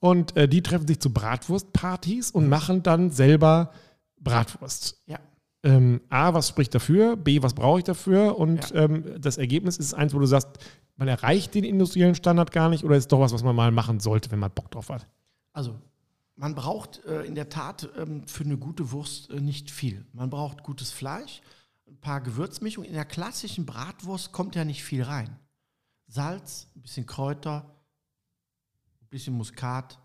[0.00, 2.50] Und äh, die treffen sich zu Bratwurstpartys und mhm.
[2.50, 3.70] machen dann selber
[4.18, 5.00] Bratwurst.
[5.06, 5.20] Ja.
[5.62, 7.16] Ähm, A, was spricht dafür?
[7.16, 8.36] B, was brauche ich dafür?
[8.36, 8.84] Und ja.
[8.84, 10.48] ähm, das Ergebnis ist eins, wo du sagst,
[10.96, 14.00] man erreicht den industriellen Standard gar nicht oder ist doch was, was man mal machen
[14.00, 15.06] sollte, wenn man Bock drauf hat?
[15.52, 15.76] Also
[16.36, 20.06] man braucht äh, in der Tat ähm, für eine gute Wurst äh, nicht viel.
[20.12, 21.40] Man braucht gutes Fleisch,
[21.88, 22.88] ein paar Gewürzmischungen.
[22.88, 25.38] In der klassischen Bratwurst kommt ja nicht viel rein.
[26.06, 27.74] Salz, ein bisschen Kräuter,
[29.00, 29.98] ein bisschen Muskat.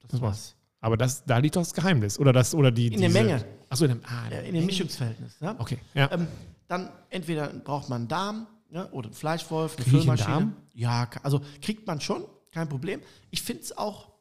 [0.00, 0.56] Das, das war's.
[0.80, 2.18] Aber das, da liegt doch das Geheimnis.
[2.18, 3.44] Oder, das, oder die, in der Menge.
[3.68, 5.36] Achso, in dem, ah, in, in dem Mischungsverhältnis.
[5.40, 5.56] Ja?
[5.58, 5.78] Okay.
[5.94, 6.10] Ja.
[6.12, 6.28] Ähm,
[6.68, 10.52] dann entweder braucht man einen Darm ja, oder einen Fleischwolf, eine Füllmaschine.
[10.74, 13.00] Ja, also kriegt man schon, kein Problem.
[13.30, 14.13] Ich finde es auch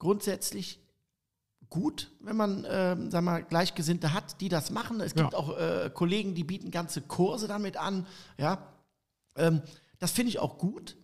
[0.00, 0.80] grundsätzlich
[1.68, 5.00] gut, wenn man, äh, sag mal, Gleichgesinnte hat, die das machen.
[5.00, 5.38] Es gibt ja.
[5.38, 8.06] auch äh, Kollegen, die bieten ganze Kurse damit an.
[8.36, 8.66] Ja,
[9.36, 9.62] ähm,
[10.00, 10.96] das finde ich auch gut.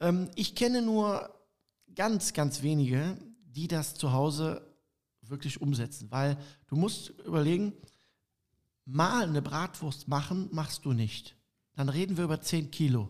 [0.00, 1.32] Ähm, ich kenne nur
[1.94, 4.66] ganz, ganz wenige, die das zu Hause
[5.22, 7.72] wirklich umsetzen, weil du musst überlegen,
[8.84, 11.36] mal eine Bratwurst machen, machst du nicht.
[11.74, 13.08] Dann reden wir über 10 Kilo.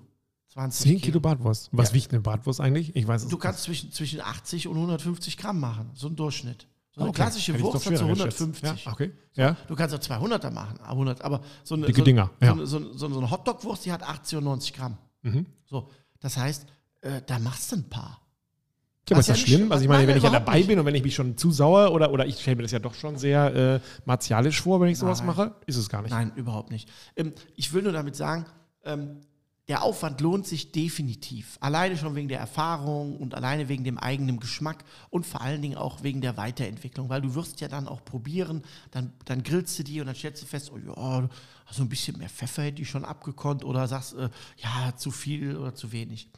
[0.49, 1.69] 20 10 Kilo, Kilo Bratwurst.
[1.73, 1.95] Was ja.
[1.95, 2.97] wiegt eine Bratwurst eigentlich?
[2.97, 6.67] Ich weiß es Du kannst zwischen, zwischen 80 und 150 Gramm machen, so ein Durchschnitt.
[6.91, 7.23] So eine okay.
[7.23, 8.85] klassische Wurst hat so 150.
[8.85, 9.13] Ja, okay.
[9.35, 9.57] Ja.
[9.69, 12.31] du kannst auch 200er machen, 100, aber so eine, Dicke so, Dinger.
[12.43, 12.57] Ja.
[12.57, 14.99] So, so, so, eine Hotdog-Wurst, die hat 80 und 90 Gramm.
[15.23, 15.47] Mhm.
[15.65, 16.67] So, das heißt,
[17.03, 18.21] äh, da machst du ein paar.
[19.09, 19.71] Ja, aber ist das schlimm?
[19.73, 21.93] Also ich meine, wenn ich ja dabei bin und wenn ich mich schon zu sauer
[21.93, 24.99] oder, oder ich stelle mir das ja doch schon sehr äh, martialisch vor, wenn ich
[24.99, 25.27] sowas Nein.
[25.29, 26.11] mache, ist es gar nicht.
[26.11, 26.91] Nein, überhaupt nicht.
[27.17, 28.45] Ähm, ich will nur damit sagen,
[28.85, 29.21] ähm,
[29.69, 31.59] der Aufwand lohnt sich definitiv.
[31.61, 35.77] Alleine schon wegen der Erfahrung und alleine wegen dem eigenen Geschmack und vor allen Dingen
[35.77, 39.85] auch wegen der Weiterentwicklung, weil du wirst ja dann auch probieren, dann, dann grillst du
[39.85, 41.29] die und dann stellst du fest, oh ja,
[41.71, 45.55] so ein bisschen mehr Pfeffer hätte ich schon abgekonnt oder sagst, äh, ja, zu viel
[45.55, 46.31] oder zu wenig.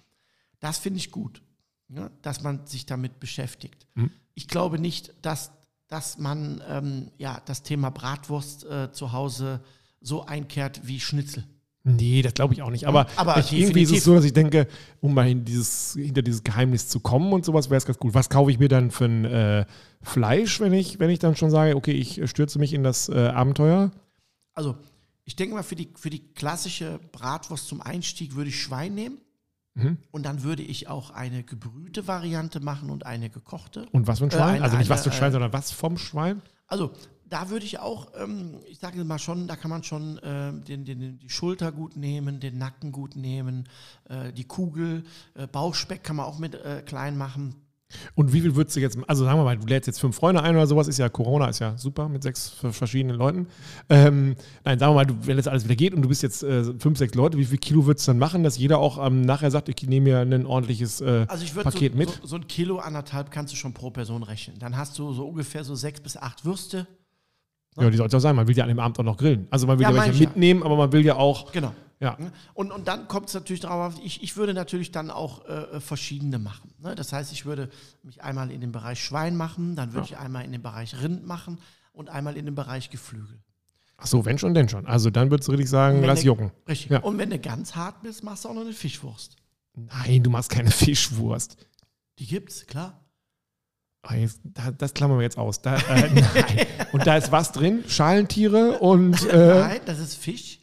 [0.59, 1.41] Das finde ich gut,
[1.89, 3.87] ja, dass man sich damit beschäftigt.
[3.95, 4.11] Mhm.
[4.35, 5.53] Ich glaube nicht, dass,
[5.87, 9.63] dass man ähm, ja, das Thema Bratwurst äh, zu Hause
[10.01, 11.45] so einkehrt wie Schnitzel.
[11.83, 12.87] Nee, das glaube ich auch nicht.
[12.87, 14.67] Aber, Aber ich, irgendwie ist es so, dass ich denke,
[15.01, 18.13] um mal dieses, hinter dieses Geheimnis zu kommen und sowas, wäre es ganz gut.
[18.13, 19.65] Was kaufe ich mir dann für ein äh,
[20.03, 23.09] Fleisch, wenn ich, wenn ich dann schon sage, okay, ich äh, stürze mich in das
[23.09, 23.93] äh, Abenteuer?
[24.53, 24.77] Also,
[25.25, 29.19] ich denke mal, für die, für die klassische Bratwurst zum Einstieg würde ich Schwein nehmen.
[29.75, 29.97] Mhm.
[30.11, 33.87] Und dann würde ich auch eine gebrühte Variante machen und eine gekochte.
[33.93, 34.49] Und was für ein Äh, Schwein?
[34.57, 36.43] eine- also nicht was eine, für ein Schwein, äh, sondern was vom Schwein?
[36.67, 36.91] Also,
[37.31, 40.85] da würde ich auch, ähm, ich sage mal schon, da kann man schon ähm, den,
[40.85, 43.69] den, die Schulter gut nehmen, den Nacken gut nehmen,
[44.09, 47.55] äh, die Kugel, äh, Bauchspeck kann man auch mit äh, klein machen.
[48.15, 50.41] Und wie viel würdest du jetzt, also sagen wir mal, du lädst jetzt fünf Freunde
[50.45, 53.49] ein oder sowas, ist ja Corona, ist ja super mit sechs ver- verschiedenen Leuten.
[53.89, 56.45] Ähm, nein, sagen wir mal, du, wenn jetzt alles wieder geht und du bist jetzt
[56.45, 59.23] äh, fünf, sechs Leute, wie viel Kilo würdest du dann machen, dass jeder auch ähm,
[59.23, 62.11] nachher sagt, ich nehme mir ein ordentliches äh, Also ich würde Paket so, mit?
[62.11, 64.57] so, so ein Kilo, anderthalb kannst du schon pro Person rechnen.
[64.61, 66.87] Dann hast du so ungefähr so sechs bis acht Würste.
[67.77, 68.35] Ja, die soll es auch sein.
[68.37, 69.47] Man will ja an dem Abend auch noch grillen.
[69.51, 70.27] Also man will Ja, ja, welche ich ja.
[70.29, 71.53] mitnehmen, aber man will ja auch.
[71.53, 71.73] Genau.
[72.01, 72.17] Ja.
[72.55, 76.39] Und, und dann kommt es natürlich darauf, ich, ich würde natürlich dann auch äh, verschiedene
[76.39, 76.73] machen.
[76.79, 76.95] Ne?
[76.95, 77.69] Das heißt, ich würde
[78.03, 81.27] mich einmal in den Bereich Schwein machen, dann würde ich einmal in den Bereich Rind
[81.27, 81.59] machen
[81.93, 83.39] und einmal in den Bereich Geflügel.
[83.99, 84.87] Ach so, wenn schon, denn schon.
[84.87, 86.53] Also dann würdest du richtig sagen, lass der- jucken.
[86.67, 86.91] Richtig.
[86.91, 87.01] Ja.
[87.01, 89.37] Und wenn du ganz hart bist, machst du auch noch eine Fischwurst.
[89.75, 91.59] Nein, du machst keine Fischwurst.
[92.19, 92.99] Die gibt's, klar.
[94.03, 95.61] Ah, jetzt, da, das klammern wir jetzt aus.
[95.61, 96.67] Da, äh, nein.
[96.93, 97.85] Und da ist was drin?
[97.87, 99.21] Schalentiere und.
[99.31, 100.61] Äh, Nein, das ist Fisch.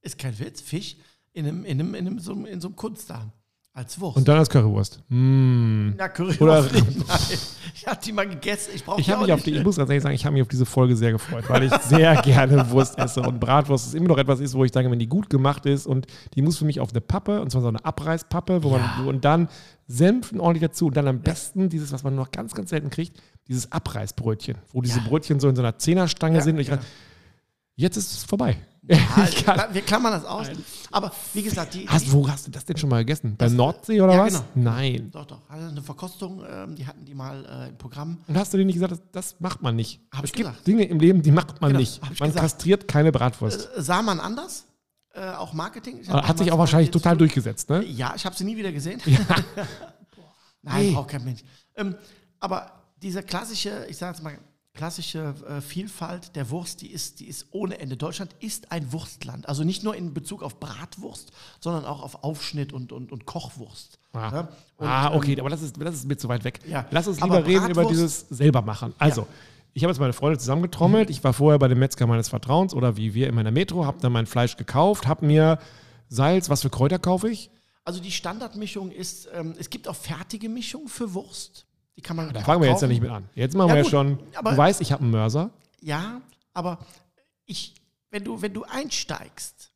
[0.00, 0.60] Ist kein Witz.
[0.60, 0.96] Fisch
[1.32, 3.32] in einem, in einem, in einem, so, in so einem Kunstdarm.
[3.72, 4.16] Als Wurst.
[4.16, 5.00] und dann als Currywurst.
[5.08, 5.90] Mm.
[5.96, 6.64] Na, Currywurst Oder-.
[7.74, 8.72] Ich habe die mal gegessen.
[8.74, 10.42] Ich brauche Ich habe mich auf die, ich muss ganz ehrlich sagen, ich habe mich
[10.42, 14.08] auf diese Folge sehr gefreut, weil ich sehr gerne Wurst esse und Bratwurst ist immer
[14.08, 16.64] noch etwas ist, wo ich sage, wenn die gut gemacht ist und die muss für
[16.64, 18.94] mich auf eine Pappe und zwar so eine Abreißpappe, wo Ja.
[18.98, 19.48] man und dann
[19.86, 23.16] Senf ordentlich dazu und dann am besten dieses, was man noch ganz, ganz selten kriegt,
[23.46, 25.04] dieses Abreißbrötchen, wo diese Ja.
[25.08, 26.78] Brötchen so in so einer Zehnerstange Ja, sind und ich ja.
[27.76, 28.56] jetzt ist es vorbei.
[28.88, 28.96] Ja,
[29.44, 30.46] kann- wir klammern das aus.
[30.90, 33.36] Aber wie gesagt, die, Hast, wo hast du das denn schon mal gegessen?
[33.36, 34.32] Bei Nordsee oder ja, was?
[34.54, 34.70] genau.
[34.72, 35.10] Nein.
[35.12, 35.42] Doch, doch.
[35.48, 38.18] Also eine Verkostung, ähm, die hatten die mal äh, im Programm.
[38.26, 40.00] Und hast du dir nicht gesagt, das, das macht man nicht?
[40.12, 40.66] Hab es ich gibt gesagt.
[40.66, 42.00] Dinge im Leben, die macht man Genau, nicht.
[42.02, 42.36] Man gesagt.
[42.36, 43.68] kastriert keine Bratwurst.
[43.76, 44.64] Äh, sah man anders.
[45.12, 46.06] Äh, auch Marketing.
[46.08, 47.84] Hat sich auch wahrscheinlich total durchgesetzt, ne?
[47.84, 49.00] Ja, ich habe sie nie wieder gesehen.
[49.06, 49.18] Ja.
[50.62, 50.92] Nein, Nee.
[50.92, 51.40] braucht kein Mensch.
[51.76, 51.94] Ähm,
[52.38, 52.70] aber
[53.02, 54.38] diese klassische, ich sage jetzt mal,
[54.74, 57.96] klassische äh, Vielfalt der Wurst, die ist, die ist ohne Ende.
[57.96, 59.48] Deutschland ist ein Wurstland.
[59.48, 63.98] Also nicht nur in Bezug auf Bratwurst, sondern auch auf Aufschnitt und, und, und Kochwurst.
[64.12, 64.48] Ah, Ja?
[64.76, 66.60] Und, ah okay, ähm, aber das ist, das ist mir zu weit weg.
[66.66, 66.86] Ja.
[66.90, 68.94] Lass uns lieber reden über dieses selber machen.
[68.98, 69.26] Also, Ja.
[69.74, 71.10] ich habe jetzt meine Freunde zusammengetrommelt.
[71.10, 73.98] Ich war vorher bei dem Metzger meines Vertrauens oder wie wir in meiner Metro, habe
[74.00, 75.58] dann mein Fleisch gekauft, habe mir
[76.08, 77.50] Salz, was für Kräuter kaufe ich?
[77.84, 81.66] Also die Standardmischung ist, ähm, es gibt auch fertige Mischungen für Wurst.
[82.00, 83.28] Die kann man Da fangen wir jetzt ja nicht mit an.
[83.34, 85.50] Jetzt machen Ja, wir ja schon, aber- du weißt, ich habe einen Mörser.
[85.82, 86.22] Ja,
[86.54, 86.78] aber
[87.44, 87.74] ich,
[88.10, 89.70] wenn du, wenn du einsteigst,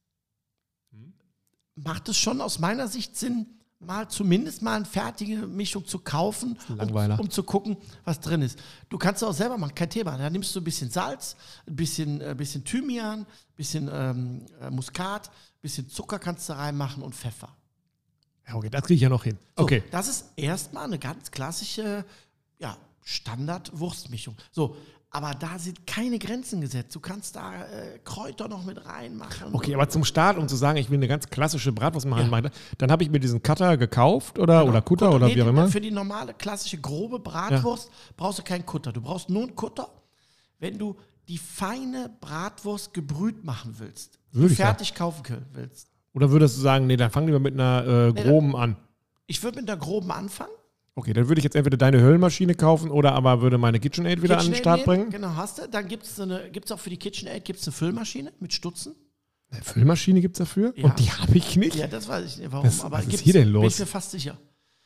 [1.74, 3.46] macht es schon aus meiner Sicht Sinn,
[3.78, 8.40] mal zumindest mal eine fertige Mischung zu kaufen, ein um, um zu gucken, was drin
[8.40, 8.58] ist.
[8.88, 10.16] Du kannst es auch selber machen, kein Thema.
[10.16, 14.70] Da nimmst du ein bisschen Salz, ein bisschen, äh, bisschen Thymian, ein bisschen ähm, äh,
[14.70, 17.54] Muskat, ein bisschen Zucker kannst du reinmachen und Pfeffer.
[18.46, 19.38] Ja, okay, das kriege ich ja noch hin.
[19.56, 19.82] So, Okay.
[19.90, 22.04] Das ist erstmal eine ganz klassische
[22.58, 24.36] ja, Standard-Wurstmischung.
[24.52, 24.76] So,
[25.10, 26.94] aber da sind keine Grenzen gesetzt.
[26.94, 29.54] Du kannst da äh, Kräuter noch mit reinmachen.
[29.54, 32.50] Okay, aber zum Start, um zu sagen, ich will eine ganz klassische Bratwurst machen, Ja.
[32.78, 34.70] dann habe ich mir diesen Cutter gekauft oder, Genau.
[34.70, 35.68] oder Kutter oder nee, wie auch immer.
[35.68, 38.92] Für die normale, klassische, grobe Bratwurst brauchst du keinen Kutter.
[38.92, 39.88] Du brauchst nur einen Kutter,
[40.58, 40.96] wenn du
[41.28, 44.18] die feine Bratwurst gebrüht machen willst.
[44.32, 45.88] Fertig kaufen können willst.
[46.14, 48.76] Oder würdest du sagen, nee, dann fangen wir mit einer äh, groben an?
[49.26, 50.50] Ich würde mit der groben anfangen.
[50.94, 54.38] Okay, dann würde ich jetzt entweder deine Höllenmaschine kaufen oder aber würde meine KitchenAid wieder
[54.38, 55.10] an den KitchenAid Start nehmen.
[55.10, 55.10] bringen.
[55.22, 55.68] Genau, hast du.
[55.68, 58.94] Dann gibt es eine, gibt's auch für die KitchenAid gibt's eine Füllmaschine mit Stutzen.
[59.50, 60.72] Eine Füllmaschine gibt es dafür?
[60.76, 60.84] Ja.
[60.84, 61.74] Und die habe ich nicht.
[61.74, 62.64] Ja, das weiß ich nicht, warum.
[62.64, 63.74] Das- aber was ist hier denn Bin los?
[63.74, 64.36] ich mir fast sicher.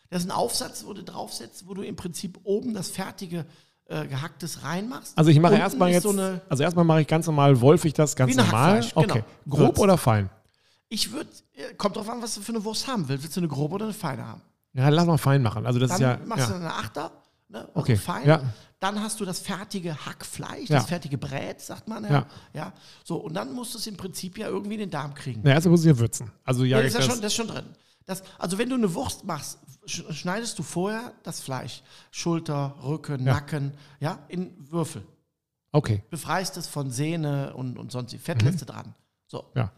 [0.08, 3.44] Das ist ein Aufsatz, wo du draufsetzt, wo du im Prinzip oben das fertige
[3.90, 5.16] äh, gehacktes reinmachst.
[5.16, 6.10] Also ich mache erstmal jetzt, So
[6.48, 8.76] also erstmal mache ich ganz normal, wolfe ich das ganz normal.
[8.76, 9.06] Hackfleisch, Okay.
[9.06, 9.24] genau.
[9.48, 9.82] Grob Würzen.
[9.84, 10.30] oder fein?
[10.88, 11.31] Ich würde,
[11.77, 13.22] kommt drauf an, was du für eine Wurst haben willst.
[13.24, 14.42] Willst du eine grobe oder eine feine haben?
[14.72, 15.66] Ja, lass mal fein machen.
[15.66, 16.27] Also das Dann ist ja.
[16.27, 16.55] machst ja.
[16.55, 17.11] du eine Achter,
[17.48, 18.27] ne, Okay, fein.
[18.27, 18.42] ja.
[18.81, 20.79] Dann hast du das fertige Hackfleisch, Ja.
[20.79, 22.27] das fertige Brät, sagt man ja.
[22.53, 22.72] Ja.
[23.05, 25.40] So, und dann musst du es im Prinzip ja irgendwie in den Darm kriegen.
[25.42, 26.31] Na, erstmal muss ich ja würzen.
[26.44, 27.64] Also ja, das, ist ja schon, das ist schon drin.
[28.07, 33.27] Das, also wenn du eine Wurst machst, sch- schneidest du vorher das Fleisch, Schulter, Rücken,
[33.27, 33.35] Ja.
[33.35, 35.05] Nacken, ja, in Würfel.
[35.72, 38.94] okay, Befreist es von Sehne und, und sonst die Fett lässt du dran.
[39.27, 39.70] So, ja.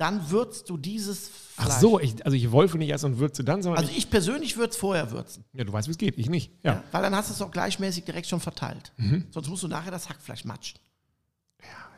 [0.00, 1.68] Dann würzt du dieses Fleisch.
[1.70, 4.56] Ach so, ich, also ich wolfe nicht erst und würze dann, sondern Also ich persönlich
[4.56, 5.44] würde es vorher würzen.
[5.52, 6.16] ich, ja, du weißt, wie es geht.
[6.18, 6.52] Ich nicht.
[6.62, 6.72] Ja.
[6.74, 6.84] Ja.
[6.92, 8.92] Weil dann hast du es auch gleichmäßig direkt schon verteilt.
[8.96, 9.26] Mhm.
[9.30, 10.78] Sonst musst du nachher das Hackfleisch matschen.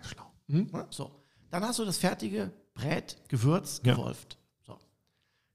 [0.02, 0.24] Schlau.
[0.48, 0.68] Hm?
[0.72, 0.86] Ne?
[0.90, 1.12] So.
[1.50, 3.94] Dann hast du das fertige Brät, Gewürz, Ja.
[3.94, 4.36] gewolft.
[4.66, 4.76] So.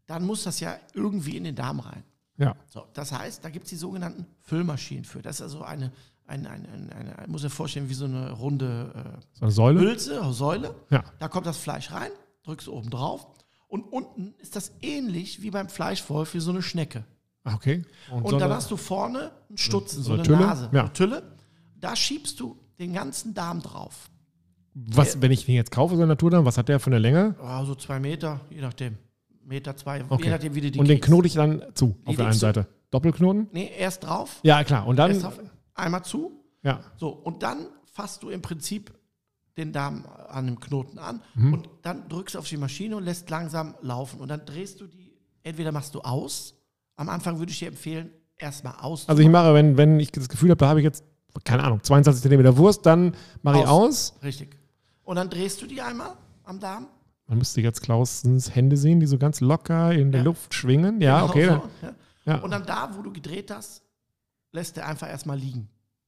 [0.06, 2.04] Dann muss das ja irgendwie in den Darm rein.
[2.38, 2.56] Ja.
[2.70, 5.22] So, das heißt, da gibt es die sogenannten Füllmaschinen für.
[5.22, 5.92] Das ist also eine,
[6.28, 9.80] eine, eine, eine, eine muss dir vorstellen, wie so eine runde äh, So eine Säule.
[9.82, 10.76] Hülse, Säule.
[10.92, 11.04] Ja.
[11.20, 12.12] Da kommt das Fleisch rein,
[12.48, 13.28] drückst oben drauf
[13.68, 17.04] und unten ist das ähnlich wie beim Fleischwolf, wie so eine Schnecke.
[17.44, 17.84] Ah, Okay.
[18.12, 20.40] Und so dann hast du vorne einen Stutzen, so eine eine Tülle?
[20.40, 20.82] Nase, Ja.
[20.82, 21.24] eine Tülle.
[21.76, 24.10] Da schiebst du den ganzen Darm drauf.
[24.74, 27.36] was, wenn ich den jetzt kaufe, so ein Naturdarm, was hat der für eine Länge?
[27.42, 28.98] Oh, so zwei Meter, je nachdem.
[29.44, 30.26] Meter, zwei, Okay.
[30.26, 32.40] je nachdem, wie du die Und den knote ich dann zu, auf der einen du-
[32.40, 32.68] Seite.
[32.92, 33.48] Doppelknoten?
[33.54, 34.86] Nee, erst drauf, Ja, klar.
[34.88, 35.40] Und dann, drauf,
[35.74, 36.44] einmal zu.
[36.64, 36.80] ja.
[36.98, 38.94] So, und dann fasst du im Prinzip
[39.58, 41.54] den Darm an dem Knoten an Mhm.
[41.54, 44.20] und dann drückst du auf die Maschine und lässt langsam laufen.
[44.22, 46.54] Und dann drehst du die, entweder machst du aus.
[46.96, 49.08] Am Anfang würde ich dir empfehlen, erstmal aus.
[49.10, 51.04] Also ich mache, wenn, wenn ich das Gefühl habe, da habe ich jetzt,
[51.43, 54.13] keine Ahnung, 22 Zentimeter Wurst, dann mache ich Aus.
[54.13, 54.24] aus.
[54.24, 54.58] Richtig.
[55.04, 56.88] Und dann drehst du die einmal am Darm.
[57.28, 60.26] Man müsste jetzt Klausens Hände sehen, die so ganz locker in der Ja.
[60.26, 61.02] Luft schwingen.
[61.02, 61.46] Ja, Genau okay.
[61.82, 61.93] so, ja.
[62.26, 62.36] Ja.
[62.41, 63.82] Und dann da, wo du gedreht hast,
[64.52, 65.67] lässt er einfach erstmal liegen.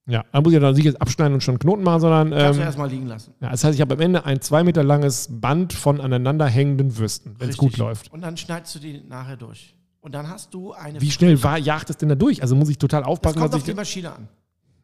[0.10, 2.58] Ja, dann muss ich ja dann nicht jetzt abschneiden und schon Knoten machen, sondern Kannst
[2.58, 3.34] du ähm, erstmal liegen lassen.
[3.42, 6.98] ja, das heißt, ich habe am Ende ein zwei Meter langes Band von aneinander hängenden
[6.98, 8.12] Würsten, wenn es gut läuft.
[8.12, 9.76] Und dann schneidest du die nachher durch.
[10.02, 11.00] Und dann hast du eine.
[11.02, 12.42] Wie schnell war, jagt es denn da durch?
[12.42, 13.74] Also muss ich total das aufpassen, kommt dass auf die.
[13.74, 14.28] Maschine an.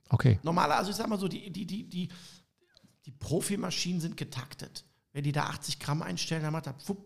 [0.09, 0.39] Okay.
[0.43, 2.09] Normaler, also ich sag mal so, die, die, die, die,
[3.05, 4.85] die Profimaschinen sind getaktet.
[5.13, 6.97] Wenn die da 80 Gramm einstellen, dann macht er wupp,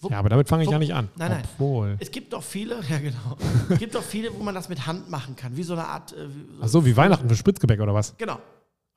[0.00, 0.10] wupp.
[0.12, 0.72] Ja, aber damit fange ich wupp.
[0.74, 1.08] ja nicht an.
[1.16, 1.42] Nein, nein.
[1.54, 1.96] Obwohl.
[2.00, 3.36] Es gibt doch viele, ja genau.
[3.70, 5.56] es gibt doch viele, wo man das mit Hand machen kann.
[5.56, 6.12] Wie so eine Art.
[6.12, 8.16] Äh, wie- Ach so, wie Weihnachten für Spritzgebäck oder was?
[8.16, 8.38] Genau,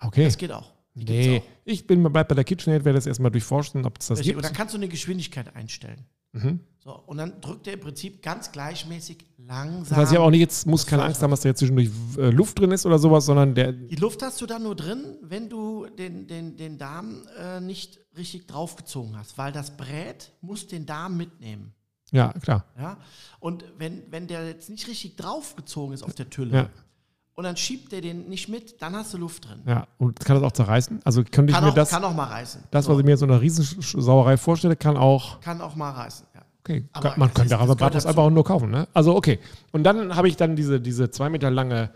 [0.01, 0.25] Okay.
[0.25, 0.71] das geht auch.
[0.95, 1.43] Die Nee, auch.
[1.65, 4.33] ich bin bleib bei der KitchenAid, werde das erstmal durchforschen, ob es das Richtig.
[4.33, 4.37] gibt.
[4.37, 6.05] Und dann kannst du eine Geschwindigkeit einstellen.
[6.33, 6.59] Mhm.
[6.83, 9.83] So, und dann drückt er im Prinzip ganz gleichmäßig langsam.
[9.89, 11.89] Das heißt, ich habe auch nicht jetzt, muss keine Angst haben, dass da jetzt zwischendurch
[12.17, 13.71] äh, Luft drin ist oder sowas, sondern der.
[13.73, 17.99] Die Luft hast du dann nur drin, wenn du den, den, den Darm äh, nicht
[18.19, 21.73] richtig draufgezogen hast, weil das Brät muss den Darm mitnehmen.
[22.11, 22.65] Ja, klar.
[22.79, 22.97] Ja?
[23.39, 26.69] Und wenn, wenn der jetzt nicht richtig draufgezogen ist auf der Tülle Ja,
[27.35, 29.61] und dann schiebt der den nicht mit, dann hast du Luft drin.
[29.65, 29.87] ja.
[29.97, 30.99] Und kann das auch zerreißen?
[31.05, 32.63] Also könnte ich Kann mir auch, das, kann auch mal reißen.
[32.71, 35.39] das, So, was ich mir so einer Riesensauerei vorstelle, kann auch.
[35.41, 36.25] kann auch mal reißen.
[36.35, 36.41] Ja.
[36.61, 38.87] Okay, Aber man könnte aber Bratwurst einfach nur kaufen, ne?
[38.93, 39.39] Also okay.
[39.71, 41.91] Und dann habe ich dann diese, diese zwei Meter lange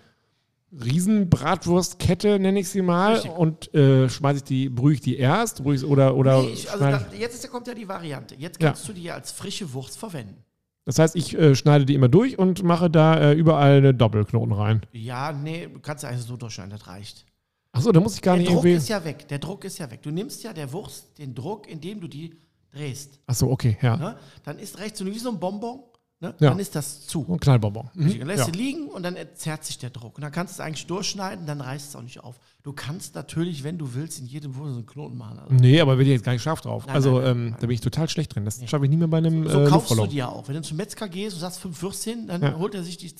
[0.84, 3.32] Riesenbratwurstkette, nenne ich sie mal, Richtig.
[3.32, 6.70] und äh, schmeiße ich die, brühe ich die erst, brühe ich oder oder Nee, ich,
[6.72, 8.36] also schneide- da, jetzt ist, kommt ja die Variante.
[8.36, 8.70] Jetzt Ja.
[8.70, 10.38] kannst du die ja als frische Wurst verwenden.
[10.86, 14.52] Das heißt, ich äh, schneide die immer durch und mache da äh, überall eine Doppelknoten
[14.54, 14.82] rein.
[14.92, 17.26] Ja, nee, du kannst ja eigentlich so durchschneiden, das reicht.
[17.72, 18.78] Achso, da muss ich gar Der nicht Druck irgendwie.
[18.78, 19.28] ist ja weg.
[19.30, 20.02] Der Druck ist ja weg.
[20.04, 22.36] Du nimmst ja der Wurst den Druck, indem du die
[22.72, 23.20] drehst.
[23.26, 23.96] Achso, okay, ja.
[23.98, 24.16] Ne?
[24.44, 25.80] Dann ist rechts so wie so ein Bonbon,
[26.24, 26.34] ne?
[26.40, 26.50] Ja.
[26.50, 27.26] dann ist das zu.
[27.30, 27.90] Ein Knallbonbon.
[27.94, 28.20] Mhm.
[28.20, 28.52] Dann lässt Ja.
[28.52, 30.16] du liegen und dann entzerrt sich der Druck.
[30.16, 32.40] Und dann kannst du es eigentlich durchschneiden, dann reißt es auch nicht auf.
[32.64, 35.38] Du kannst natürlich, wenn du willst, in jedem so einen Knoten machen.
[35.40, 36.86] Also, Nee, aber bin ich jetzt gar nicht scharf drauf.
[36.88, 37.56] Nein, also nein, ähm, nein.
[37.60, 38.46] da bin ich total schlecht drin.
[38.46, 40.48] Das schaffe ich nie mehr bei einem so äh, kaufst du die ja auch.
[40.48, 42.58] Wenn du zum Metzger gehst und sagst fünf Würstchen, dann Ja.
[42.58, 43.14] holt er sich die,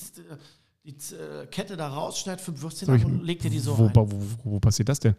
[0.86, 3.86] die, äh, Kette da raus, schneidet fünf Würstchen ab und legt dir die so wo,
[3.86, 3.96] rein.
[3.96, 5.16] wo, wo, wo passiert das denn?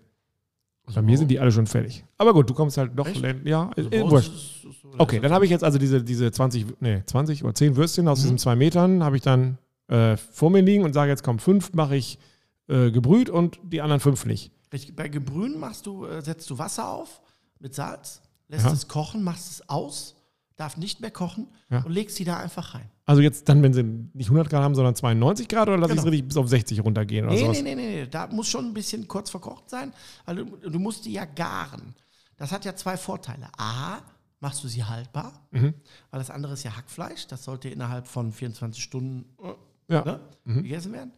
[0.86, 2.04] Also Bei mir sind die alle schon fertig.
[2.18, 3.08] Aber gut, du kommst halt doch.
[3.44, 4.32] Ja, Also äh, wurscht.
[4.98, 8.18] Okay, dann habe ich jetzt also diese, diese 20, nee, 20 oder 10 Würstchen aus
[8.18, 8.22] Mhm.
[8.22, 9.56] diesen zwei Metern, habe ich dann
[9.88, 12.18] äh, vor mir liegen und sage, jetzt kommen fünf, mache ich
[12.68, 14.50] äh, gebrüht und die anderen fünf nicht.
[14.96, 17.20] Bei Gebrühen machst du, äh, setzt du Wasser auf
[17.60, 18.72] mit Salz, lässt Ja.
[18.72, 20.16] es kochen, machst es aus,
[20.56, 21.82] darf nicht mehr kochen Ja.
[21.82, 22.90] und legst die da einfach rein.
[23.06, 25.98] Also jetzt dann, wenn sie nicht 100 Grad haben, sondern 92 Grad oder lasse ich
[25.98, 26.10] es Genau.
[26.12, 27.56] richtig bis auf 60 runtergehen oder Nee, sowas?
[27.58, 29.92] nee, nee, nee, nee, da muss schon ein bisschen kurz verkocht sein,
[30.24, 31.94] weil du, du musst die ja garen.
[32.38, 33.48] Das hat ja zwei Vorteile.
[33.58, 33.98] A,
[34.40, 35.74] machst du sie haltbar, Mhm.
[36.10, 39.26] weil das andere ist ja Hackfleisch, das sollte innerhalb von 24 Stunden
[39.88, 40.02] Ja.
[40.04, 40.62] ne, Mhm.
[40.62, 41.12] gegessen werden.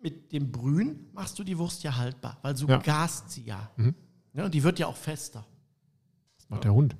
[0.00, 2.78] Mit dem Brühen machst du die Wurst ja haltbar, weil du Ja.
[2.78, 3.70] gast sie ja.
[3.76, 3.94] Mhm.
[4.34, 4.44] ja.
[4.46, 5.44] Und die wird ja auch fester.
[6.38, 6.96] Was macht der Hund?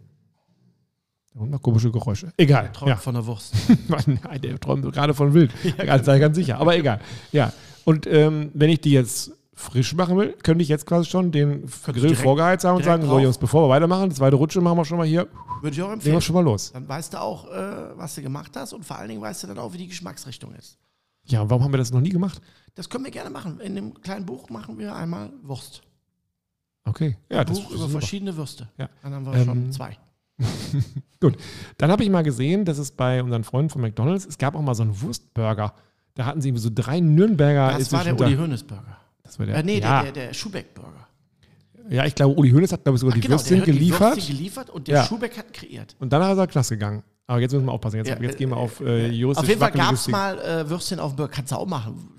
[1.35, 2.33] Der Hund macht komische Geräusche.
[2.37, 2.71] Egal.
[2.73, 2.97] Träumt Ja.
[2.97, 3.55] von der Wurst.
[4.07, 5.53] Nein, der träumt gerade von wild.
[5.79, 6.59] Ganz, sei ganz sicher.
[6.59, 7.01] Aber egal.
[7.33, 7.53] Ja.
[7.85, 11.67] Und ähm, wenn ich die jetzt frisch machen will, könnte ich jetzt quasi schon den
[11.87, 13.21] Grill direkt- vorgeheizt haben und sagen, so drauf.
[13.21, 15.29] Jungs, bevor wir weitermachen, die zweite Rutsche machen wir schon mal hier,
[15.61, 16.15] Würde ich auch empfehlen.
[16.17, 16.73] wir schon mal los.
[16.73, 19.47] Dann weißt du auch, äh, was du gemacht hast und vor allen Dingen weißt du
[19.49, 20.79] dann auch, wie die Geschmacksrichtung ist.
[21.25, 22.41] Ja, warum haben wir das noch nie gemacht?
[22.75, 23.59] Das können wir gerne machen.
[23.61, 25.83] In dem kleinen Buch machen wir einmal Wurst.
[26.85, 27.17] Okay.
[27.31, 27.91] Ja, Ein das Buch über super.
[27.93, 28.69] verschiedene Würste.
[28.77, 28.89] Ja.
[29.03, 29.97] Dann haben wir Ähm, schon zwei.
[31.21, 31.37] Gut.
[31.79, 34.63] Dann habe ich mal gesehen, dass es bei unseren Freunden von McDonalds, es gab auch
[34.63, 35.75] mal so einen Wurstburger.
[36.15, 37.77] Da hatten sie irgendwie so drei Nürnberger.
[37.79, 38.97] Das war der Uli Hoeneß Burger.
[39.23, 41.09] Das war der, Äh, nee, ja, der, der, der Schubeck Burger.
[41.91, 43.73] ja, ich glaube, Uli Hoeneß hat, glaube ich, sogar die Genau, Würstchen der hat die
[43.73, 44.17] geliefert.
[44.17, 45.05] Würstchen geliefert und der Ja.
[45.05, 45.97] Schubeck hat kreiert.
[45.99, 47.03] Und dann ist er Knast gegangen.
[47.27, 47.97] Aber jetzt müssen wir aufpassen.
[47.97, 50.39] Jetzt, Ja, jetzt äh, gehen wir auf äh, juristisch Auf jeden Fall gab es mal
[50.41, 51.33] äh, Würstchen auf dem Burger.
[51.33, 52.11] Kannst du auch machen.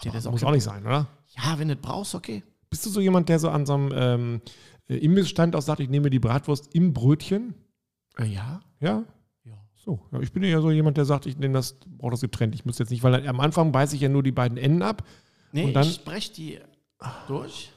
[0.00, 1.06] Steht jetzt Muss kein- auch nicht sein, oder?
[1.36, 2.42] Ja, wenn du das brauchst, okay.
[2.70, 4.50] Bist du so jemand, der so an so einem ähm, äh,
[4.88, 7.54] Imbissstand auch sagt, ich nehme die Bratwurst im Brötchen?
[8.18, 8.60] Äh, ja.
[8.80, 9.04] Ja?
[9.44, 9.54] Ja.
[9.74, 12.54] So, ja, ich bin ja so jemand, der sagt, ich nehme das, brauche das getrennt.
[12.54, 15.04] Ich muss jetzt nicht, weil am Anfang beiße ich ja nur die beiden Enden ab.
[15.52, 16.58] Nee, Und dann- ich breche die
[17.28, 17.72] durch.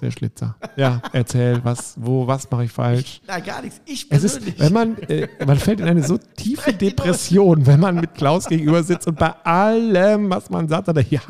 [0.00, 0.56] Der Schlitzer.
[0.76, 3.20] Ja, erzähl, was, wo, was mache ich falsch?
[3.26, 3.82] Nein, gar nichts.
[3.84, 4.54] Ich Es persönlich.
[4.54, 8.46] ist, wenn man, äh, man fällt in eine so tiefe Depression, wenn man mit Klaus
[8.46, 11.20] gegenüber sitzt und bei allem, was man sagt, sagt er, ja,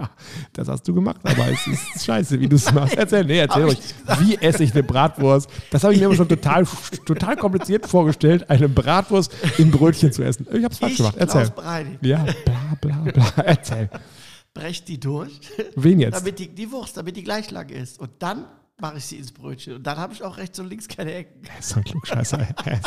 [0.52, 2.94] das hast du gemacht, aber es ist scheiße, wie du es machst.
[2.94, 3.78] Erzähl, nee, erzähl ruhig.
[4.20, 5.50] Wie esse ich eine Bratwurst?
[5.72, 6.64] Das habe ich mir immer schon total,
[7.04, 10.46] total kompliziert vorgestellt, eine Bratwurst im Brötchen zu essen.
[10.52, 11.16] Ich habe es falsch ich, gemacht.
[11.18, 11.42] Erzähl.
[11.46, 13.44] Klaus Breinig, Ja, bla, bla, bla.
[13.44, 13.90] Erzähl.
[14.54, 15.40] Brech die durch,
[15.76, 16.14] Wen jetzt?
[16.16, 18.00] damit die, die Wurst, damit die gleich lang ist.
[18.00, 18.46] Und dann
[18.80, 19.74] mache ich sie ins Brötchen.
[19.76, 21.42] Und dann habe ich auch rechts und links keine Ecken.
[21.52, 22.38] Er ist so ein Klugscheißer.
[22.64, 22.80] Er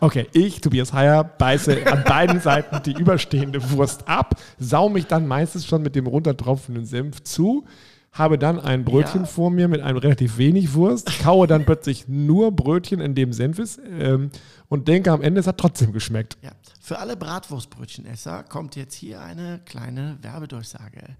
[0.00, 5.26] Okay, ich, Tobias Heyer, beiße an beiden Seiten die überstehende Wurst ab, sau mich dann
[5.26, 7.64] meistens schon mit dem runtertropfenden Senf zu,
[8.12, 9.26] habe dann ein Brötchen Ja.
[9.26, 13.60] vor mir mit einem relativ wenig Wurst, kaue dann plötzlich nur Brötchen, in dem Senf
[13.60, 14.30] ist ähm,
[14.70, 16.38] und denke am Ende, es hat trotzdem geschmeckt.
[16.42, 16.52] Ja.
[16.80, 21.16] Für alle Bratwurstbrötchenesser kommt jetzt hier eine kleine Werbedurchsage.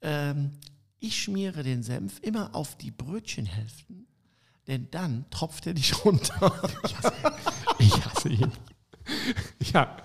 [0.00, 0.52] Ähm,
[0.98, 4.06] ich schmiere den Senf immer auf die Brötchenhälften,
[4.66, 6.52] denn dann tropft er nicht runter.
[7.78, 8.50] Ich hasse ihn.
[9.72, 9.96] Ja,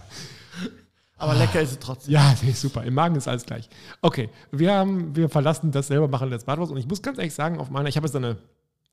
[1.16, 2.14] Aber lecker ist es trotzdem.
[2.14, 2.84] Ja, nee, super.
[2.84, 3.70] Im Magen ist alles gleich.
[4.02, 7.34] Okay, wir, haben, wir verlassen das selber machen des Bratwurst und ich muss ganz ehrlich
[7.34, 8.38] sagen, auf meiner, ich habe jetzt eine,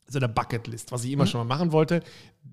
[0.09, 2.01] so eine Bucketlist, was ich immer schon mal machen wollte.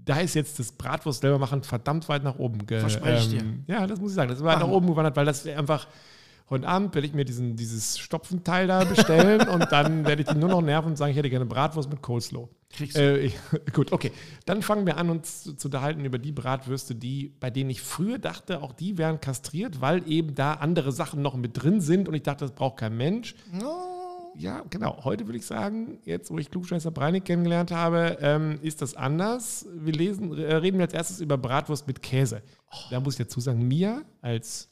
[0.05, 2.65] Da ist jetzt das Bratwurst selber machen verdammt weit nach oben.
[2.65, 4.29] Ge, Verspreche ich Ja, das muss ich sagen.
[4.29, 5.87] Das ist weit nach oben gewandert, weil das einfach.
[6.49, 10.37] Heute Abend werde ich mir diesen, dieses Stopfenteil da bestellen und dann werde ich die
[10.37, 12.49] nur noch nerven und sagen, ich hätte gerne Bratwurst mit Coleslaw.
[12.69, 13.01] Kriegst du.
[13.01, 13.35] Äh, ich,
[13.73, 14.11] gut, okay.
[14.45, 17.81] Dann fangen wir an, uns zu, zu unterhalten über die Bratwürste, die, bei denen ich
[17.81, 22.09] früher dachte, auch die wären kastriert, weil eben da andere Sachen noch mit drin sind
[22.09, 23.35] und ich dachte, das braucht kein Mensch.
[24.35, 25.03] Ja, genau.
[25.03, 29.65] Heute würde ich sagen, jetzt wo ich Klugscheißer Breinig kennengelernt habe, ähm, ist das anders.
[29.73, 32.41] Wir lesen, äh, reden als erstes über Bratwurst mit Käse.
[32.89, 34.69] Da muss ich dazu sagen, mir als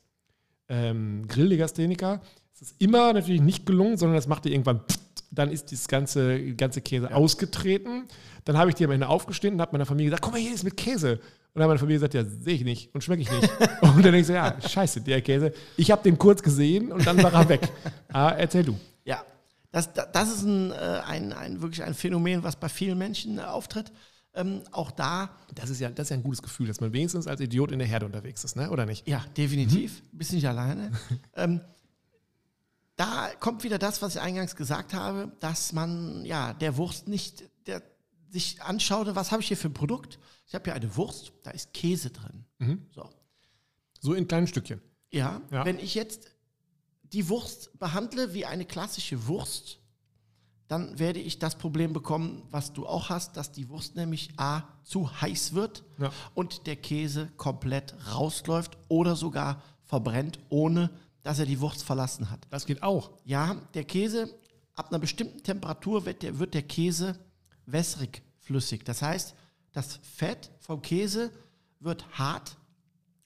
[0.68, 2.22] ähm, Grilllegastheniker
[2.54, 5.00] ist es immer natürlich nicht gelungen, sondern das machte irgendwann pft,
[5.32, 8.06] dann ist das ganze, ganze Käse ausgetreten.
[8.46, 10.54] Dann habe ich die am Ende aufgestanden und habe meiner Familie gesagt, guck mal, hier
[10.54, 11.14] ist mit Käse.
[11.14, 11.20] Und
[11.60, 13.50] dann hat meine Familie gesagt, ja, sehe ich nicht und schmecke ich nicht.
[13.82, 15.54] und dann denke ich so, ja, scheiße, der Käse.
[15.78, 17.62] Ich habe den kurz gesehen und dann war er weg.
[18.14, 18.78] Ah, erzähl du.
[19.06, 19.24] Ja,
[19.72, 23.42] das, das ist ein, äh, ein, ein, wirklich ein Phänomen, was bei vielen Menschen äh,
[23.42, 23.92] auftritt.
[24.34, 27.28] Ähm, auch da, Das ist, ja, das ist ja ein gutes Gefühl, dass man wenigstens
[27.28, 28.70] als Idiot in der Herde unterwegs ist, ne?
[28.70, 29.06] oder nicht?
[29.08, 30.92] ja, definitiv, bist nicht alleine.
[31.36, 31.60] ähm,
[32.96, 37.44] da kommt wieder das, was ich eingangs gesagt habe, dass man ja der Wurst nicht
[37.68, 37.82] der,
[38.30, 40.18] sich anschaute, was habe ich hier für ein Produkt?
[40.48, 42.46] Ich habe hier eine Wurst, da ist Käse drin.
[42.92, 43.10] So.
[44.00, 44.82] So in kleinen Stückchen.
[45.10, 45.66] Ja, Ja.
[45.66, 46.31] wenn ich jetzt
[47.14, 49.80] die Wurst behandle wie eine klassische Wurst,
[50.68, 54.64] dann werde ich das Problem bekommen, was du auch hast, dass die Wurst nämlich A
[54.84, 56.12] zu heiß wird Ja.
[56.34, 60.90] und der Käse komplett rausläuft oder sogar verbrennt, ohne
[61.24, 62.48] dass er die Wurst verlassen hat.
[62.50, 63.12] Das geht auch.
[63.26, 64.34] Ja, der Käse,
[64.76, 67.20] ab einer bestimmten Temperatur wird der, wird der Käse
[67.66, 68.86] wässrig flüssig.
[68.86, 69.36] Das heißt,
[69.74, 71.32] das Fett vom Käse
[71.82, 72.58] wird hart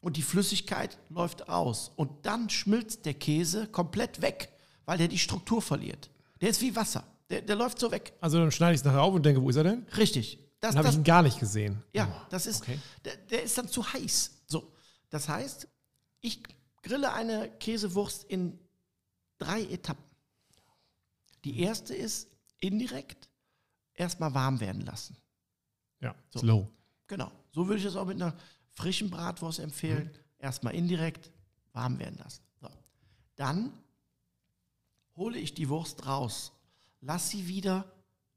[0.05, 1.91] und die Flüssigkeit läuft aus.
[1.95, 4.53] Und dann schmilzt der Käse komplett weg,
[4.85, 6.11] weil der die Struktur verliert.
[6.41, 7.03] Der ist wie Wasser.
[7.31, 8.13] Der, der läuft so weg.
[8.21, 9.83] Also dann schneide ich es nachher auf und denke, wo ist er denn?
[9.97, 10.37] Richtig.
[10.59, 11.81] Das, Dann habe ich das, ihn gar nicht gesehen.
[11.91, 12.77] ja, das ist, okay.
[13.03, 14.43] der, der ist dann zu heiß.
[14.45, 14.71] So,
[15.09, 15.67] das heißt,
[16.21, 16.43] ich
[16.83, 18.59] grille eine Käsewurst in
[19.39, 20.05] drei Etappen.
[21.45, 23.27] Die erste ist indirekt
[23.95, 25.17] erstmal warm werden lassen.
[25.99, 26.39] Ja, So.
[26.41, 26.67] slow.
[27.07, 27.31] Genau.
[27.51, 28.35] So würde ich es auch mit einer
[28.75, 30.11] frischen Bratwurst empfehlen.
[30.37, 31.31] Erstmal indirekt
[31.73, 32.41] warm werden lassen.
[32.61, 32.69] So.
[33.35, 33.71] Dann
[35.15, 36.51] hole ich die Wurst raus.
[37.01, 37.85] Lass sie wieder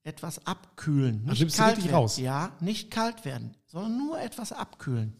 [0.05, 1.25] etwas abkühlen.
[1.25, 1.91] Nicht nimmst du kalt werden.
[1.95, 2.17] raus?
[2.19, 5.13] Ja, nicht kalt werden, sondern nur etwas abkühlen.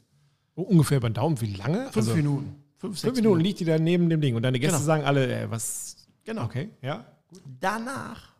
[0.55, 1.85] Oh, ungefähr beim Daumen, wie lange?
[1.85, 2.63] Fünf Also, Minuten.
[2.79, 4.87] Fünf, Fünf Minuten liegt die da neben dem Ding und deine Gäste Genau.
[4.87, 5.97] sagen alle, äh, was?
[6.25, 6.45] Genau.
[6.45, 7.05] Okay, ja.
[7.61, 8.33] Danach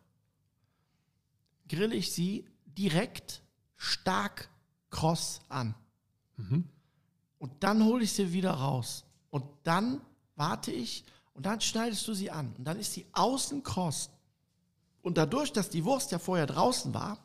[1.67, 3.41] grille ich sie direkt
[3.75, 4.49] stark
[4.89, 5.75] kross an.
[7.37, 9.05] Und dann hole ich sie wieder raus.
[9.29, 10.01] Und dann
[10.35, 12.53] warte ich und dann schneidest du sie an.
[12.57, 14.09] Und dann ist sie außen kross.
[15.01, 17.17] Und dadurch, dass die Wurst ja vorher draußen war,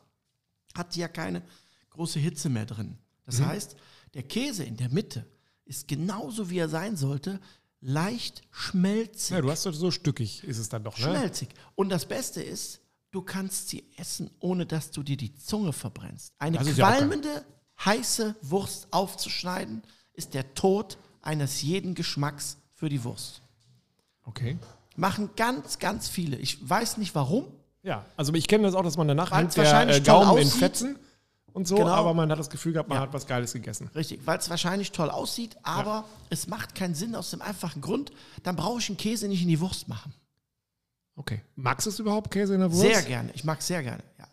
[0.75, 1.41] hat sie ja keine
[1.89, 2.97] große Hitze mehr drin.
[3.25, 3.75] Das heißt,
[4.13, 5.25] der Käse in der Mitte
[5.65, 7.39] ist genauso wie er sein sollte,
[7.81, 9.31] leicht schmelzig.
[9.31, 11.03] Ja, du hast doch so stückig, ist es dann doch, ne?
[11.03, 11.49] Schmelzig.
[11.75, 16.33] Und das Beste ist, du kannst sie essen, ohne dass du dir die Zunge verbrennst.
[16.37, 17.45] Eine ist ja qualmende,
[17.83, 23.41] heiße Wurst aufzuschneiden, ist der Tod eines jeden Geschmacks für die Wurst.
[24.23, 24.57] Okay.
[24.95, 26.37] Machen ganz, ganz viele.
[26.37, 27.47] Ich weiß nicht warum.
[27.83, 30.47] Ja, also ich kenne das auch, dass man danach hängt der wahrscheinlich äh, Gaumen in.
[30.49, 30.97] Fetzen
[31.53, 31.89] und so, Genau.
[31.91, 33.01] aber man hat das Gefühl gehabt, man Ja.
[33.03, 33.89] hat was Geiles gegessen.
[33.93, 38.11] Richtig, weil es wahrscheinlich toll aussieht, aber es macht keinen Sinn aus dem einfachen Grund,
[38.43, 40.13] dann brauche ich einen Käse nicht in die Wurst machen.
[41.15, 41.41] Okay.
[41.55, 42.81] Magst du es überhaupt, Käse in der Wurst?
[42.81, 44.03] Sehr gerne, ich mag sehr gerne.
[44.17, 44.27] Ja.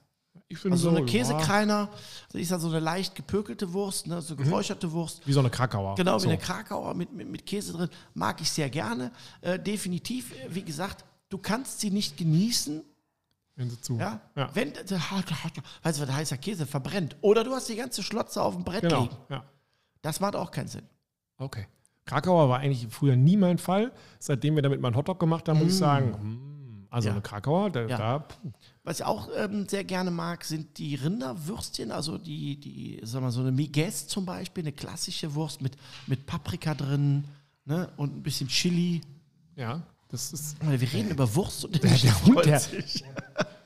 [0.53, 1.89] Ich finde Also so eine Käsekreiner,
[2.31, 5.27] das ist ja so eine leicht gepökelte Wurst, ne, so geräucherte Wurst.
[5.27, 5.95] Wie so eine Krakauer.
[5.95, 6.29] Genau, wie so.
[6.29, 7.89] eine Krakauer mit, mit, mit Käse drin.
[8.15, 9.11] Mag ich sehr gerne.
[9.41, 12.83] Äh, definitiv, äh, wie gesagt, du kannst sie nicht genießen,
[13.57, 13.97] Wenn sie zu.
[13.97, 14.51] ja, Ja.
[14.55, 17.17] wenn, äh, weißt du, was heißer Käse verbrennt.
[17.23, 19.03] Oder du hast die ganze Schlotze auf dem Brett Genau.
[19.03, 19.17] liegen.
[19.31, 19.45] Ja.
[20.03, 20.87] Das macht auch keinen Sinn.
[21.39, 21.67] Okay.
[22.05, 23.93] Krakauer war eigentlich früher nie mein Fall.
[24.19, 26.52] Seitdem wir damit mal einen Hotdog gemacht haben, muss ich sagen, hm,
[26.93, 27.13] also Ja.
[27.15, 27.97] eine Krakauer, da, Ja.
[27.99, 28.25] da.
[28.85, 33.31] Was ich auch ähm, sehr gerne mag, sind die Rinderwürstchen, also die, die, sag mal,
[33.31, 35.77] so eine Miguez zum Beispiel, eine klassische Wurst mit,
[36.07, 37.25] mit Paprika drin
[37.65, 39.01] ne, und ein bisschen Chili.
[39.57, 40.57] ja, das ist.
[40.61, 42.61] Wir reden über Wurst und Der, der Hund, der,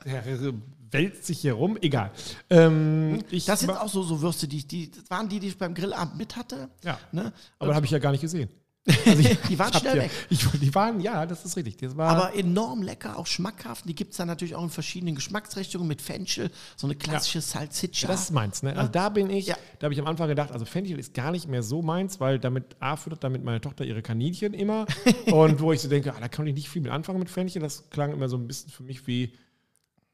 [0.05, 0.53] der
[0.91, 1.77] wälzt sich hier rum.
[1.81, 2.11] Egal.
[2.49, 5.73] Ähm, Das sind auch so, so Würste, die, die das waren die, die ich beim
[5.73, 6.69] Grillabend mit hatte.
[6.83, 6.97] Ja.
[7.11, 7.33] Ne?
[7.59, 8.49] aber habe ich ja gar nicht gesehen.
[9.49, 10.11] die waren schnell ja, weg.
[10.29, 11.77] ich, die waren, ja, das ist richtig.
[11.77, 13.83] Das war, Aber enorm lecker, auch schmackhaft.
[13.87, 18.07] Die gibt es dann natürlich auch in verschiedenen Geschmacksrichtungen mit Fenchel, so eine klassische Salsiccia.
[18.07, 18.75] Das ist meins, ne?
[18.77, 19.57] Also da bin ich, Ja.
[19.79, 22.39] da habe ich am Anfang gedacht, also Fenchel ist gar nicht mehr so meins, weil
[22.39, 24.85] damit A füttert damit meine Tochter ihre Kaninchen immer.
[25.31, 27.61] und wo ich so denke, ah, da kann ich nicht viel mit anfangen mit Fenchel.
[27.61, 29.33] Das klang immer so ein bisschen für mich wie,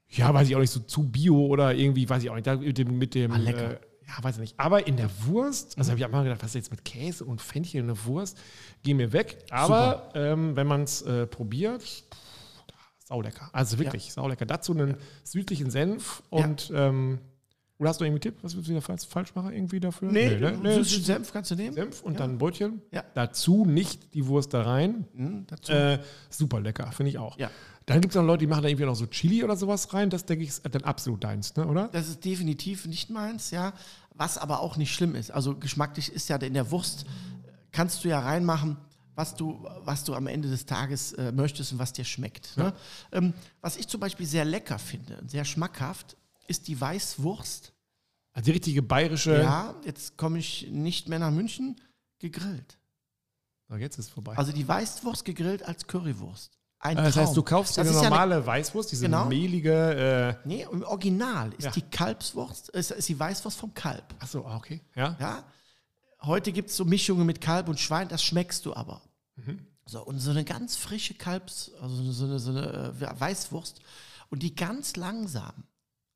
[0.09, 2.77] ja, weiß ich auch nicht, so zu Bio oder irgendwie, weiß ich auch nicht, mit
[2.77, 3.73] dem, mit dem Ah, lecker.
[3.73, 4.59] Äh, ja, weiß ich nicht.
[4.59, 7.25] Aber in der Wurst, also habe ich am Anfang gedacht, was ist jetzt mit Käse
[7.25, 8.37] und Fenchel in der Wurst?
[8.83, 9.45] Geh mir weg.
[9.49, 12.03] Aber ähm, wenn man es äh, probiert, pff,
[13.05, 13.49] saulecker.
[13.53, 14.45] Also wirklich, saulecker.
[14.45, 17.19] Dazu einen südlichen Senf und ähm,
[17.79, 20.11] oder hast du irgendwie einen Tipp, was wir wieder falsch, falsch machen irgendwie dafür?
[20.11, 20.57] nee, ne?
[20.61, 21.73] nee, süßen Senf kannst du nehmen.
[21.73, 22.81] Senf und dann ein Brötchen.
[22.91, 23.03] Ja.
[23.13, 25.05] Dazu nicht die Wurst da rein.
[25.13, 25.73] Mhm, dazu.
[25.73, 25.99] Äh,
[26.29, 27.37] super lecker, finde ich auch.
[27.37, 27.49] Ja.
[27.85, 30.09] Dann gibt es noch Leute, die machen da irgendwie noch so Chili oder sowas rein.
[30.09, 31.89] Das denke ich ist dann absolut deins, ne, oder?
[31.89, 33.73] Das ist definitiv nicht meins, ja.
[34.15, 35.31] Was aber auch nicht schlimm ist.
[35.31, 37.05] Also geschmacklich ist ja in der Wurst,
[37.71, 38.77] kannst du ja reinmachen,
[39.15, 42.55] was du, was du am Ende des Tages äh, möchtest und was dir schmeckt.
[42.57, 42.73] Ne?
[43.11, 46.15] Ähm, was ich zum Beispiel sehr lecker finde und sehr schmackhaft,
[46.47, 47.73] ist die Weißwurst.
[48.33, 49.41] Also die richtige bayerische.
[49.41, 51.79] Ja, jetzt komme ich nicht mehr nach München,
[52.19, 52.79] gegrillt.
[53.69, 54.35] So, jetzt ist es vorbei.
[54.37, 56.57] Also die Weißwurst gegrillt als Currywurst.
[56.83, 59.25] Ein das heißt, du kaufst Das eine ja normale Weißwurst, diese Genau.
[59.25, 60.37] mehlige.
[60.43, 61.71] Äh, Nee, im Original ist Ja.
[61.71, 64.03] die Kalbswurst, ist, ist die Weißwurst vom Kalb.
[64.19, 64.81] achso, ah, okay.
[64.95, 65.15] Ja.
[65.19, 65.43] Ja?
[66.23, 69.01] Heute gibt es so Mischungen mit Kalb und Schwein, das schmeckst du aber.
[69.35, 69.65] Mhm.
[69.85, 73.79] So, und so eine ganz frische Kalbs, also so eine, so eine äh, Weißwurst
[74.29, 75.53] und die ganz langsam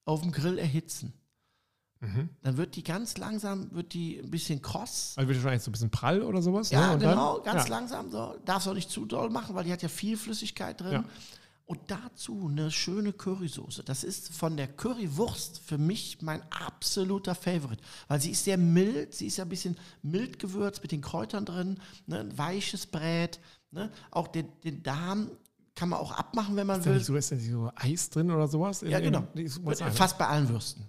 [0.05, 1.13] auf dem Grill erhitzen.
[1.99, 2.29] Mhm.
[2.43, 5.13] Dann wird die ganz langsam, wird die ein bisschen kross.
[5.15, 6.69] Also wird wahrscheinlich so ein bisschen prall oder sowas.
[6.69, 6.99] Ja, ne?
[6.99, 7.75] Genau, dann, ganz ja.
[7.75, 8.11] langsam.
[8.11, 8.35] So.
[8.45, 10.91] Darfst auch nicht zu doll machen, weil die hat ja viel Flüssigkeit drin.
[10.91, 11.03] Ja.
[11.65, 13.83] Und dazu eine schöne Currysoße.
[13.83, 17.83] Das ist von der Currywurst für mich mein absoluter Favorite.
[18.07, 21.43] Weil sie ist sehr mild, sie ist ja ein bisschen mild gewürzt mit den Kräutern
[21.43, 23.41] drin, ne, ein weiches Brät.
[23.71, 23.91] Ne?
[24.11, 25.29] Auch den, den Darm
[25.75, 26.97] kann man auch abmachen, wenn man Ist da will.
[26.97, 28.81] nicht so, ist da nicht so Eis drin oder sowas?
[28.81, 29.27] In- ja, genau.
[29.35, 29.75] In, ne?
[29.91, 30.85] Fast bei allen Würsten.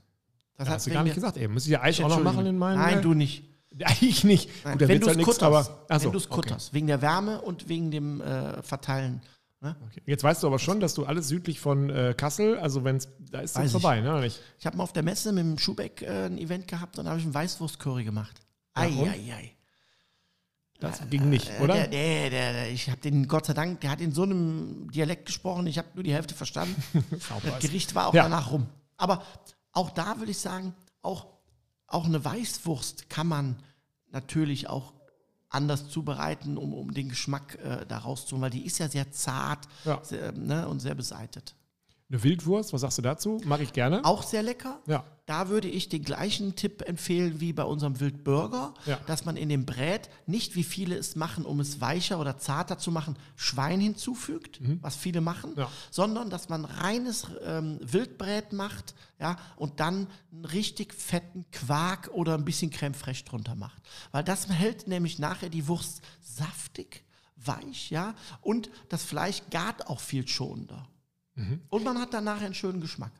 [0.58, 1.48] Das Ja, hast du gar nicht gesagt, ey.
[1.48, 2.78] Muss ich ja Eis auch noch machen in meinen.
[2.78, 3.44] Nein, du nicht.
[4.00, 4.50] Ich nicht.
[4.64, 5.42] Nein, Gut, wenn du es kutterst.
[5.44, 5.84] aber.
[5.88, 6.34] Achso, wenn du es okay.
[6.34, 6.74] kutterst.
[6.74, 9.22] Wegen der Wärme und wegen dem äh, Verteilen.
[9.60, 9.76] Ne?
[9.86, 10.02] Okay.
[10.06, 13.08] Jetzt weißt du aber schon, dass du alles südlich von äh, Kassel, also wenn es,
[13.30, 13.70] da ist es ich.
[13.72, 14.10] vorbei, ne?
[14.10, 14.40] oder Nicht?
[14.58, 17.10] Ich habe mal auf der Messe mit dem Schubeck äh, ein Event gehabt und da
[17.10, 18.40] habe ich einen Weißwurst-Curry gemacht.
[18.74, 19.08] Ei, und?
[19.08, 19.52] ei, ei.
[20.80, 21.74] Das ging nicht, Äh, oder?
[21.74, 25.26] Der, der, der, ich habe den, Gott sei Dank, der hat in so einem Dialekt
[25.26, 26.80] gesprochen, ich habe nur die Hälfte verstanden.
[27.10, 27.58] Das.
[27.60, 28.24] Gericht war auch Ja.
[28.24, 28.66] danach rum.
[28.96, 29.22] Aber
[29.72, 31.26] auch da würde ich sagen, auch,
[31.86, 33.62] auch eine Weißwurst kann man
[34.10, 34.92] natürlich auch
[35.50, 39.66] anders zubereiten, um, um den Geschmack äh, da rauszuholen, weil die ist ja sehr zart
[39.84, 40.02] Ja.
[40.04, 41.54] sehr, ne, und sehr beseitet.
[42.10, 43.38] Eine Wildwurst, was sagst du dazu?
[43.44, 44.02] Mag ich gerne.
[44.02, 44.80] Auch sehr lecker.
[44.86, 45.04] Ja.
[45.26, 48.98] Da würde ich den gleichen Tipp empfehlen wie bei unserem Wildburger, Ja.
[49.06, 52.78] dass man in dem Brät nicht, wie viele es machen, um es weicher oder zarter
[52.78, 55.70] zu machen, Schwein hinzufügt, was viele machen, Ja.
[55.90, 62.32] sondern dass man reines ähm, Wildbrät macht ja, und dann einen richtig fetten Quark oder
[62.38, 63.82] ein bisschen Creme fraiche drunter macht.
[64.12, 67.04] Weil das hält nämlich nachher die Wurst saftig,
[67.36, 70.88] weich, ja, und das Fleisch gart auch viel schonender.
[71.70, 73.12] Und man hat dann nachher einen schönen Geschmack.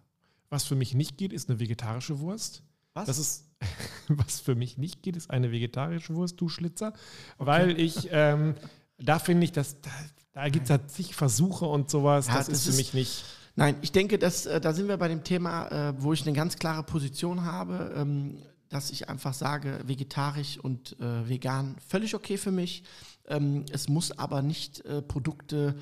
[0.51, 2.62] Was für mich nicht geht, ist eine vegetarische Wurst.
[2.95, 3.07] Was?
[3.07, 3.45] Das ist,
[4.09, 6.93] was für mich nicht geht, ist eine vegetarische Wurst, du Schlitzer.
[7.39, 8.55] Weil ich, ähm,
[8.99, 9.91] da finde ich, dass da,
[10.33, 12.27] da gibt es halt zig Versuche und sowas.
[12.29, 13.25] Ja, das, das ist für ist- mich nicht.
[13.57, 16.33] Nein, ich denke, dass, äh, da sind wir bei dem Thema, äh, wo ich eine
[16.33, 18.39] ganz klare Position habe, ähm,
[18.69, 22.85] dass ich einfach sage, vegetarisch und äh, vegan völlig okay für mich.
[23.27, 25.75] Ähm, es muss aber nicht Produkte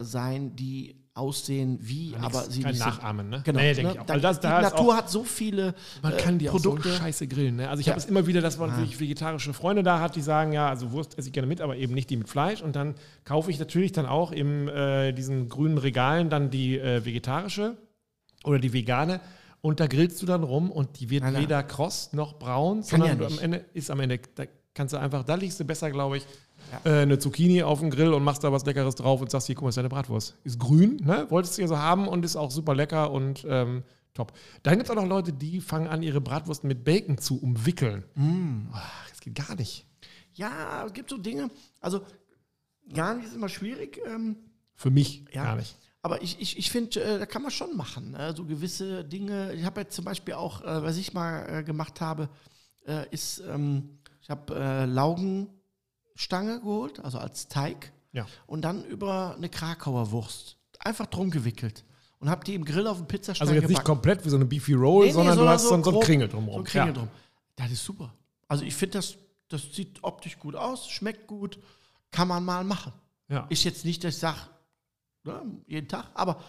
[0.00, 2.76] sein, die aussehen wie, Ja, aber sie kein.
[2.76, 3.40] Nachahmen, ne?
[3.44, 3.58] Genau.
[3.58, 3.94] Nee, denk ne?
[3.94, 4.08] ich auch.
[4.08, 6.90] Weil das- die da Natur auch- hat so viele Man äh, kann die auch Produkte.
[6.90, 7.56] so scheiße grillen.
[7.56, 7.68] Ne?
[7.70, 7.92] Also ich Ja.
[7.92, 8.76] habe es immer wieder, dass man Ah.
[8.78, 11.76] wirklich vegetarische Freunde da hat, die sagen, ja, also Wurst esse ich gerne mit, aber
[11.76, 12.60] eben nicht die mit Fleisch.
[12.62, 12.94] Und dann
[13.24, 17.76] kaufe ich natürlich dann auch in äh, diesen grünen Regalen dann die äh, vegetarische
[18.44, 19.20] oder die vegane.
[19.62, 23.20] Und da grillst du dann rum und die wird weder kross noch braun, Kann sondern
[23.20, 23.38] ja am.
[23.40, 24.44] Ende ist am Ende, da
[24.74, 26.26] kannst du einfach, da liegst du besser, glaube ich,
[26.84, 29.54] äh, eine Zucchini auf dem Grill und machst da was Leckeres drauf und sagst, hier,
[29.54, 30.36] guck mal, ist deine Bratwurst.
[30.44, 31.26] Ist grün, ne?
[31.30, 33.82] Wolltest du ja so haben und ist auch super lecker und ähm,
[34.14, 34.32] top.
[34.62, 38.04] Dann gibt es auch noch Leute, die fangen an, ihre Bratwurst mit Bacon zu umwickeln.
[38.14, 38.68] Mm.
[38.72, 39.86] Ach, das geht gar nicht.
[40.34, 41.50] Ja, es gibt so Dinge.
[41.80, 42.02] Also,
[42.92, 44.00] gar nicht ist immer schwierig.
[44.06, 44.36] Ähm,
[44.74, 45.44] Für mich Ja.
[45.44, 45.76] gar nicht.
[46.02, 48.12] Aber ich, ich, ich finde, äh, da kann man schon machen.
[48.12, 48.32] Ne?
[48.36, 49.52] So gewisse Dinge.
[49.54, 52.28] Ich habe jetzt zum Beispiel auch, äh, was ich mal äh, gemacht habe,
[52.86, 54.84] äh, ist, ähm, ich habe äh,
[56.16, 58.26] Laugenstange geholt, also als Teig, Ja.
[58.46, 61.84] und dann über eine Krakauer Wurst einfach drum gewickelt.
[62.18, 63.86] Und habe die im Grill auf dem Pizzastein Also jetzt nicht gebacken.
[63.86, 65.74] komplett wie so eine Beefy Roll, Nee, nee, sondern du sondern hast so so, so
[65.74, 66.60] einen grob- Kringel So drumherum.
[66.62, 67.08] ein Kringel drum.
[67.56, 68.14] Das ist super.
[68.48, 69.16] Also ich finde, das,
[69.48, 71.58] das sieht optisch gut aus, schmeckt gut,
[72.10, 72.92] kann man mal machen.
[73.28, 73.46] Ja.
[73.50, 74.38] Ist jetzt nicht, dass ich sage,
[75.24, 76.42] ne, jeden Tag, aber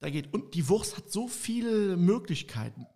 [0.00, 0.32] da geht.
[0.32, 2.86] Und die Wurst hat so viele Möglichkeiten,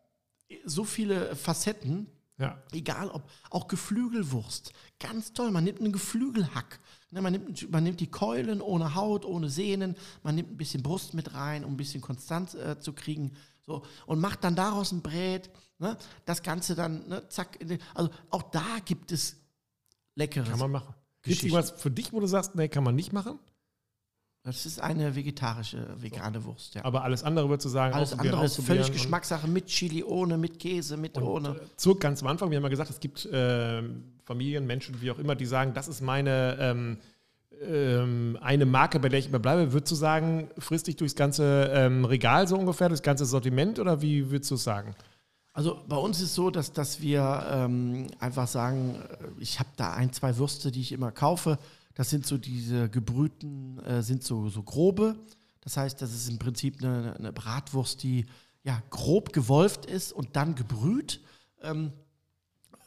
[0.64, 2.06] so viele Facetten,
[2.40, 2.62] ja.
[2.72, 4.72] egal ob, auch Geflügelwurst.
[4.98, 6.80] Ganz toll, man nimmt einen Geflügelhack.
[7.10, 10.82] Ne, man, nimmt, man nimmt die Keulen ohne Haut, ohne Sehnen, man nimmt ein bisschen
[10.82, 13.32] Brust mit rein, um ein bisschen Konstant äh, zu kriegen.
[13.60, 15.50] So, und macht dann daraus ein Brät.
[15.78, 17.58] Ne, das Ganze dann, ne, zack.
[17.94, 19.36] Also auch da gibt es
[20.14, 20.48] leckeres.
[20.48, 20.94] Kann man machen.
[21.22, 23.38] Gibt es irgendwas für dich, wo du sagst, nee, kann man nicht machen?
[24.42, 26.84] Das ist eine vegetarische, vegane Wurst, ja.
[26.84, 30.58] Aber alles andere würdest du sagen, Alles andere ist völlig Geschmackssache mit Chili, ohne, mit
[30.58, 31.50] Käse, mit ohne.
[31.50, 35.00] Und, äh, zu ganz am Anfang, wir haben ja gesagt, es gibt ähm, Familien, Menschen,
[35.02, 36.98] wie auch immer, die sagen, das ist meine ähm,
[37.60, 39.72] ähm, eine Marke, bei der ich immer bleibe.
[39.72, 44.00] Würdest du sagen, frisst dich durchs ganze ähm, Regal so ungefähr, durchs ganze Sortiment oder
[44.00, 44.94] wie würdest du es sagen?
[45.52, 49.68] Also bei uns ist es so, dass, dass wir ähm, einfach sagen, äh, ich habe
[49.76, 51.58] da ein, zwei Würste, die ich immer kaufe.
[52.00, 55.16] Das sind so diese gebrühten, äh, sind so, so grobe.
[55.60, 58.24] Das heißt, das ist im Prinzip eine, eine Bratwurst, die
[58.64, 61.20] ja grob gewolft ist und dann gebrüht.
[61.60, 61.92] Ähm,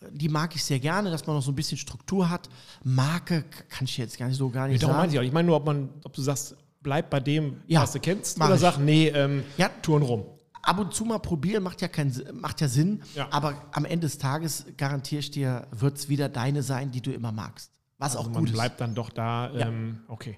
[0.09, 2.49] die mag ich sehr gerne, dass man noch so ein bisschen Struktur hat.
[2.83, 5.01] Marke kann ich jetzt gar nicht so gar nicht Darum sagen.
[5.03, 5.23] meinte ich auch.
[5.25, 8.37] Ich meine nur, ob, man, ob du sagst, bleib bei dem, Ja, was du kennst,
[8.41, 8.61] oder ich.
[8.61, 9.69] sag, nee, ähm, Ja.
[9.83, 10.25] Touren rum.
[10.63, 13.27] ab und zu mal probieren macht ja, keinen, Si- macht ja Sinn, Ja.
[13.31, 17.11] aber am Ende des Tages garantiere ich dir, wird es wieder deine sein, die du
[17.13, 17.69] immer magst.
[18.03, 18.53] Was Also auch man gut ist.
[18.53, 19.49] bleibt dann doch da.
[19.53, 19.67] Ja.
[19.67, 20.37] Ähm, okay.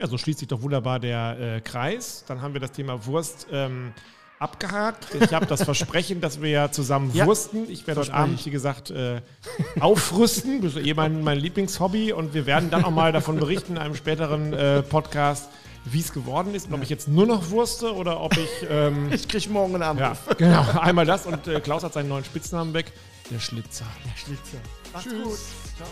[0.00, 2.24] Ja, so schließt sich doch wunderbar der äh, Kreis.
[2.26, 3.92] Dann haben wir das Thema Wurst ähm,
[4.40, 5.14] abgehakt.
[5.14, 7.26] Ich habe das Versprechen, dass wir ja zusammen Ja.
[7.26, 7.70] wursten.
[7.70, 9.20] Ich werde heute Abend, wie gesagt, äh,
[9.80, 10.60] aufrüsten.
[10.62, 12.12] Das ist eh mein, mein Lieblingshobby.
[12.12, 15.48] Und wir werden dann auch mal davon berichten in einem späteren äh, Podcast,
[15.84, 16.66] wie es geworden ist.
[16.68, 18.50] Und ob ich jetzt nur noch wurste oder ob ich.
[18.68, 20.36] Ähm, Ich krieg morgen einen ja, Anruf.
[20.36, 20.64] genau.
[20.80, 21.26] Einmal das.
[21.26, 22.92] Und äh, Klaus hat seinen neuen Spitznamen weg.
[23.30, 23.86] Der Schlitzer.
[24.04, 24.58] Der Schlitzer.
[24.92, 25.22] Macht's Tschüss.
[25.22, 25.38] gut.
[25.76, 25.88] Ciao.